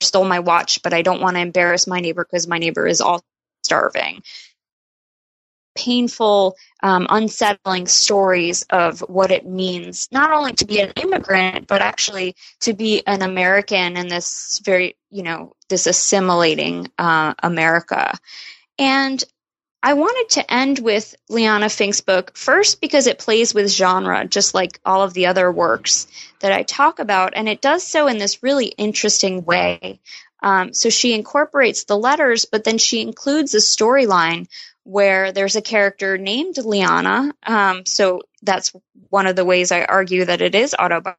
stole 0.00 0.24
my 0.24 0.40
watch, 0.40 0.82
but 0.82 0.92
I 0.92 1.02
don't 1.02 1.20
want 1.20 1.36
to 1.36 1.40
embarrass 1.40 1.86
my 1.86 2.00
neighbor 2.00 2.24
because 2.24 2.48
my 2.48 2.58
neighbor 2.58 2.86
is 2.86 3.00
also 3.00 3.24
starving 3.62 4.22
painful, 5.74 6.56
um, 6.82 7.06
unsettling 7.10 7.86
stories 7.86 8.62
of 8.70 9.00
what 9.00 9.30
it 9.30 9.46
means 9.46 10.08
not 10.12 10.32
only 10.32 10.52
to 10.54 10.66
be 10.66 10.80
an 10.80 10.92
immigrant, 10.96 11.66
but 11.66 11.82
actually 11.82 12.34
to 12.60 12.72
be 12.74 13.02
an 13.06 13.22
American 13.22 13.96
in 13.96 14.08
this 14.08 14.60
very, 14.64 14.96
you 15.10 15.22
know, 15.22 15.54
this 15.68 15.86
assimilating 15.86 16.90
uh, 16.98 17.34
America. 17.42 18.18
And 18.78 19.22
I 19.82 19.94
wanted 19.94 20.34
to 20.34 20.52
end 20.52 20.78
with 20.78 21.14
Liana 21.28 21.66
Finck's 21.66 22.00
book 22.00 22.36
first 22.36 22.80
because 22.80 23.08
it 23.08 23.18
plays 23.18 23.52
with 23.52 23.70
genre, 23.70 24.24
just 24.24 24.54
like 24.54 24.78
all 24.84 25.02
of 25.02 25.12
the 25.12 25.26
other 25.26 25.50
works 25.50 26.06
that 26.40 26.52
I 26.52 26.62
talk 26.62 27.00
about, 27.00 27.32
and 27.34 27.48
it 27.48 27.60
does 27.60 27.84
so 27.84 28.06
in 28.06 28.18
this 28.18 28.44
really 28.44 28.66
interesting 28.66 29.44
way. 29.44 30.00
Um, 30.40 30.72
so 30.72 30.88
she 30.88 31.14
incorporates 31.14 31.84
the 31.84 31.96
letters, 31.96 32.44
but 32.44 32.62
then 32.62 32.78
she 32.78 33.00
includes 33.00 33.54
a 33.54 33.58
storyline 33.58 34.46
where 34.84 35.32
there's 35.32 35.56
a 35.56 35.62
character 35.62 36.16
named 36.16 36.58
Liana. 36.58 37.32
Um, 37.44 37.84
so 37.86 38.22
that's 38.42 38.72
one 39.08 39.26
of 39.26 39.36
the 39.36 39.44
ways 39.44 39.72
I 39.72 39.84
argue 39.84 40.24
that 40.24 40.40
it 40.42 40.54
is 40.54 40.74
autobiographical. 40.74 41.18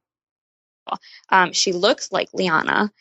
Um, 1.30 1.54
she 1.54 1.72
looks 1.74 2.12
like 2.12 2.30
Liana. 2.34 2.92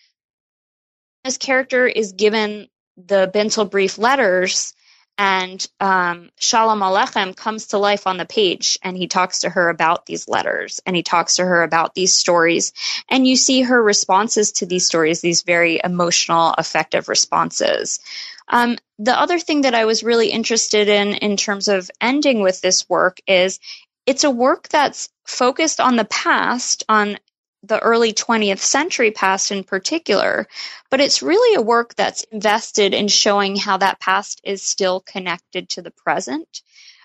This 1.25 1.39
character 1.39 1.87
is 1.87 2.13
given 2.13 2.69
the 2.97 3.31
Bintel 3.33 3.71
Brief 3.71 3.99
letters, 3.99 4.75
and 5.19 5.67
um, 5.79 6.31
Sholem 6.41 6.81
Aleichem 6.81 7.37
comes 7.37 7.69
to 7.69 7.79
life 7.79 8.07
on 8.07 8.17
the 8.17 8.25
page, 8.25 8.79
and 8.83 8.97
he 8.97 9.07
talks 9.07 9.41
to 9.41 9.51
her 9.51 9.69
about 9.69 10.07
these 10.07 10.27
letters, 10.27 10.81
and 10.87 10.97
he 10.97 11.03
talks 11.03 11.37
to 11.37 11.45
her 11.45 11.63
about 11.63 11.95
these 11.95 12.15
stories, 12.15 12.73
and 13.11 13.27
you 13.27 13.37
see 13.37 13.63
her 13.63 13.83
responses 13.83 14.53
to 14.53 14.67
these 14.67 14.87
stories, 14.87 15.21
these 15.21 15.43
very 15.43 15.81
emotional, 15.85 16.55
effective 16.59 17.09
responses. 17.09 18.01
Um, 18.49 18.79
the 18.99 19.19
other 19.19 19.39
thing 19.39 19.63
that 19.63 19.75
I 19.75 19.85
was 19.85 20.03
really 20.03 20.31
interested 20.31 20.89
in, 20.89 21.15
in 21.15 21.37
terms 21.37 21.69
of 21.69 21.91
ending 22.01 22.41
with 22.41 22.61
this 22.61 22.89
work, 22.89 23.21
is 23.27 23.61
it's 24.07 24.25
a 24.25 24.31
work 24.31 24.69
that's 24.69 25.09
focused 25.27 25.79
on 25.79 25.97
the 25.97 26.05
past, 26.07 26.85
on 26.89 27.19
the 27.63 27.79
early 27.79 28.13
20th 28.13 28.59
century 28.59 29.11
past 29.11 29.53
in 29.53 29.65
particular, 29.65 30.49
but 30.91 31.01
it's 31.01 31.23
really 31.23 31.55
a 31.55 31.63
work 31.63 31.95
that's 31.95 32.25
invested 32.25 32.93
in 32.93 33.09
showing 33.09 33.57
how 33.57 33.77
that 33.77 34.01
past 34.01 34.41
is 34.45 34.63
still 34.63 35.01
connected 35.01 35.69
to 35.69 35.83
the 35.83 35.93
present. 35.93 36.63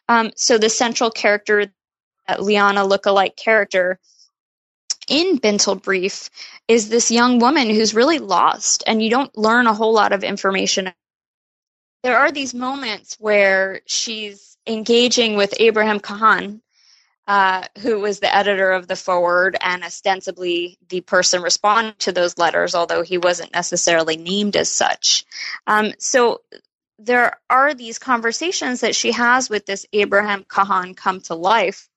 Um, 0.09 0.31
so 0.35 0.57
the 0.57 0.69
central 0.69 1.11
character 1.11 1.67
that 2.27 2.41
Liana 2.41 2.85
look-alike 2.85 3.35
character 3.35 3.99
in 5.07 5.37
Bintel 5.37 5.81
Brief 5.81 6.29
is 6.67 6.89
this 6.89 7.11
young 7.11 7.39
woman 7.39 7.69
who's 7.69 7.93
really 7.93 8.19
lost, 8.19 8.83
and 8.87 9.01
you 9.01 9.09
don't 9.09 9.35
learn 9.37 9.67
a 9.67 9.73
whole 9.73 9.93
lot 9.93 10.11
of 10.11 10.23
information. 10.23 10.91
There 12.03 12.17
are 12.17 12.31
these 12.31 12.53
moments 12.53 13.15
where 13.19 13.81
she's 13.85 14.57
engaging 14.65 15.35
with 15.35 15.53
Abraham 15.59 15.99
Cahan, 15.99 16.61
uh, 17.27 17.63
who 17.79 17.99
was 17.99 18.19
the 18.19 18.33
editor 18.33 18.71
of 18.71 18.87
the 18.87 18.95
Forward 18.95 19.57
and 19.61 19.83
ostensibly 19.83 20.77
the 20.89 21.01
person 21.01 21.41
responding 21.41 21.93
to 21.99 22.11
those 22.11 22.37
letters, 22.37 22.73
although 22.73 23.03
he 23.03 23.17
wasn't 23.17 23.53
necessarily 23.53 24.15
named 24.15 24.55
as 24.55 24.69
such. 24.69 25.25
Um, 25.67 25.93
so 25.99 26.41
there 26.99 27.37
are 27.49 27.73
these 27.73 27.99
conversations 27.99 28.81
that 28.81 28.95
she 28.95 29.11
has 29.11 29.49
with 29.49 29.65
this 29.65 29.85
Abraham 29.93 30.45
Cahan 30.47 30.95
come 30.95 31.21
to 31.21 31.35
life 31.35 31.89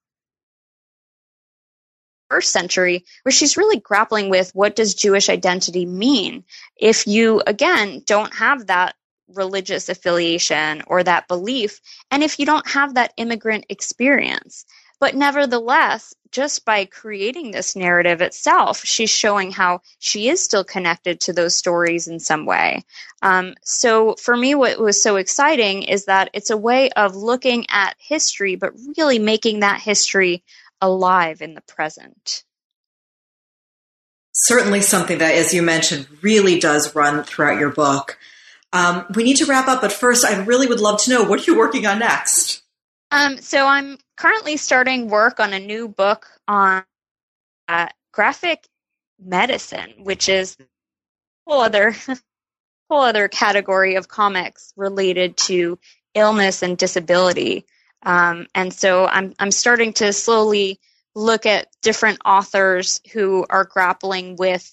first 2.28 2.52
century 2.52 3.04
where 3.22 3.32
she's 3.32 3.56
really 3.56 3.80
grappling 3.80 4.30
with 4.30 4.54
what 4.54 4.76
does 4.76 4.94
jewish 4.94 5.28
identity 5.28 5.84
mean 5.84 6.44
if 6.76 7.08
you 7.08 7.42
again 7.44 8.00
don't 8.06 8.32
have 8.32 8.68
that 8.68 8.94
religious 9.34 9.88
affiliation 9.88 10.80
or 10.86 11.02
that 11.02 11.26
belief 11.26 11.80
and 12.10 12.22
if 12.22 12.38
you 12.38 12.46
don't 12.46 12.68
have 12.68 12.94
that 12.94 13.12
immigrant 13.16 13.66
experience 13.68 14.64
but 15.00 15.14
nevertheless, 15.14 16.14
just 16.30 16.64
by 16.64 16.84
creating 16.84 17.50
this 17.50 17.74
narrative 17.74 18.20
itself, 18.20 18.84
she's 18.84 19.10
showing 19.10 19.50
how 19.50 19.80
she 19.98 20.28
is 20.28 20.44
still 20.44 20.62
connected 20.62 21.20
to 21.20 21.32
those 21.32 21.54
stories 21.54 22.06
in 22.06 22.20
some 22.20 22.46
way. 22.46 22.84
Um, 23.22 23.54
so 23.64 24.14
for 24.14 24.36
me, 24.36 24.54
what 24.54 24.78
was 24.78 25.02
so 25.02 25.16
exciting 25.16 25.82
is 25.82 26.04
that 26.04 26.30
it's 26.34 26.50
a 26.50 26.56
way 26.56 26.90
of 26.90 27.16
looking 27.16 27.66
at 27.70 27.96
history, 27.98 28.54
but 28.54 28.74
really 28.96 29.18
making 29.18 29.60
that 29.60 29.80
history 29.80 30.44
alive 30.80 31.42
in 31.42 31.54
the 31.54 31.62
present. 31.62 32.44
Certainly 34.32 34.82
something 34.82 35.18
that, 35.18 35.34
as 35.34 35.52
you 35.52 35.62
mentioned, 35.62 36.06
really 36.22 36.60
does 36.60 36.94
run 36.94 37.24
throughout 37.24 37.58
your 37.58 37.70
book. 37.70 38.18
Um, 38.72 39.04
we 39.14 39.24
need 39.24 39.36
to 39.38 39.46
wrap 39.46 39.66
up, 39.66 39.80
but 39.80 39.92
first, 39.92 40.24
I 40.24 40.44
really 40.44 40.68
would 40.68 40.80
love 40.80 41.02
to 41.02 41.10
know 41.10 41.24
what 41.24 41.40
are 41.40 41.50
you 41.50 41.58
working 41.58 41.86
on 41.86 41.98
next? 41.98 42.62
Um, 43.10 43.38
so 43.38 43.66
I'm 43.66 43.98
currently 44.16 44.56
starting 44.56 45.08
work 45.08 45.40
on 45.40 45.52
a 45.52 45.60
new 45.60 45.88
book 45.88 46.26
on 46.48 46.84
uh, 47.68 47.88
graphic 48.12 48.66
medicine, 49.20 49.94
which 49.98 50.28
is 50.28 50.56
a 50.60 50.64
whole 51.50 51.62
other 51.62 51.94
whole 52.90 53.02
other 53.02 53.28
category 53.28 53.96
of 53.96 54.08
comics 54.08 54.72
related 54.76 55.36
to 55.36 55.78
illness 56.14 56.62
and 56.62 56.78
disability. 56.78 57.66
Um, 58.02 58.46
and 58.54 58.72
so 58.72 59.06
I'm 59.06 59.34
I'm 59.38 59.52
starting 59.52 59.92
to 59.94 60.12
slowly 60.12 60.80
look 61.14 61.46
at 61.46 61.68
different 61.82 62.20
authors 62.24 63.00
who 63.12 63.46
are 63.50 63.64
grappling 63.64 64.36
with 64.36 64.70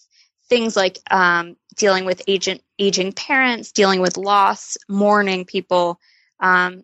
things 0.49 0.75
like 0.75 0.99
um, 1.11 1.57
dealing 1.75 2.05
with 2.05 2.21
agent 2.27 2.61
aging 2.79 3.13
parents, 3.13 3.71
dealing 3.71 4.01
with 4.01 4.17
loss, 4.17 4.77
mourning 4.89 5.45
people, 5.45 5.99
um, 6.39 6.83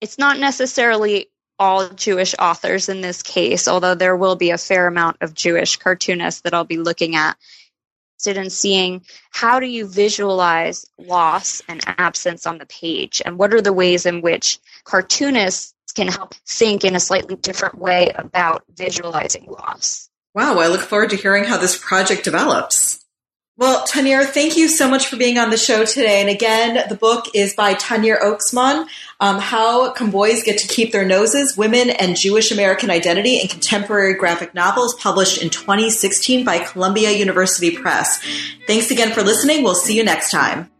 it's 0.00 0.18
not 0.18 0.38
necessarily 0.38 1.28
all 1.58 1.88
Jewish 1.90 2.34
authors 2.38 2.88
in 2.88 3.00
this 3.00 3.22
case, 3.22 3.68
although 3.68 3.94
there 3.94 4.16
will 4.16 4.36
be 4.36 4.50
a 4.50 4.58
fair 4.58 4.86
amount 4.86 5.18
of 5.20 5.34
Jewish 5.34 5.76
cartoonists 5.76 6.40
that 6.42 6.54
I'll 6.54 6.64
be 6.64 6.78
looking 6.78 7.16
at. 7.16 7.36
In 8.26 8.50
seeing 8.50 9.06
how 9.30 9.60
do 9.60 9.66
you 9.66 9.86
visualize 9.86 10.84
loss 10.98 11.62
and 11.68 11.80
absence 11.86 12.46
on 12.46 12.58
the 12.58 12.66
page, 12.66 13.22
and 13.24 13.38
what 13.38 13.54
are 13.54 13.62
the 13.62 13.72
ways 13.72 14.04
in 14.04 14.20
which 14.20 14.58
cartoonists 14.84 15.74
can 15.92 16.08
help 16.08 16.34
think 16.46 16.84
in 16.84 16.96
a 16.96 17.00
slightly 17.00 17.36
different 17.36 17.78
way 17.78 18.10
about 18.14 18.64
visualizing 18.74 19.46
loss. 19.46 20.08
Wow, 20.34 20.58
I 20.58 20.68
look 20.68 20.80
forward 20.80 21.10
to 21.10 21.16
hearing 21.16 21.44
how 21.44 21.58
this 21.58 21.78
project 21.78 22.24
develops. 22.24 23.04
Well, 23.60 23.86
Tahneer, 23.86 24.24
thank 24.24 24.56
you 24.56 24.68
so 24.68 24.88
much 24.88 25.08
for 25.08 25.16
being 25.18 25.36
on 25.36 25.50
the 25.50 25.58
show 25.58 25.84
today. 25.84 26.22
And 26.22 26.30
again, 26.30 26.88
the 26.88 26.94
book 26.94 27.26
is 27.34 27.52
by 27.52 27.74
Tahneer 27.74 28.18
Oksman, 28.18 28.86
um, 29.20 29.38
How 29.38 29.92
Boys 29.92 30.42
Get 30.42 30.56
to 30.60 30.66
Keep 30.66 30.92
Their 30.92 31.04
Noses, 31.04 31.58
Women 31.58 31.90
and 31.90 32.16
Jewish 32.16 32.50
American 32.50 32.90
Identity 32.90 33.38
in 33.38 33.48
Contemporary 33.48 34.14
Graphic 34.14 34.54
Novels, 34.54 34.94
published 34.94 35.42
in 35.42 35.50
2016 35.50 36.42
by 36.42 36.60
Columbia 36.60 37.10
University 37.10 37.76
Press. 37.76 38.18
Thanks 38.66 38.90
again 38.90 39.12
for 39.12 39.22
listening. 39.22 39.62
We'll 39.62 39.74
see 39.74 39.94
you 39.94 40.04
next 40.04 40.30
time. 40.30 40.70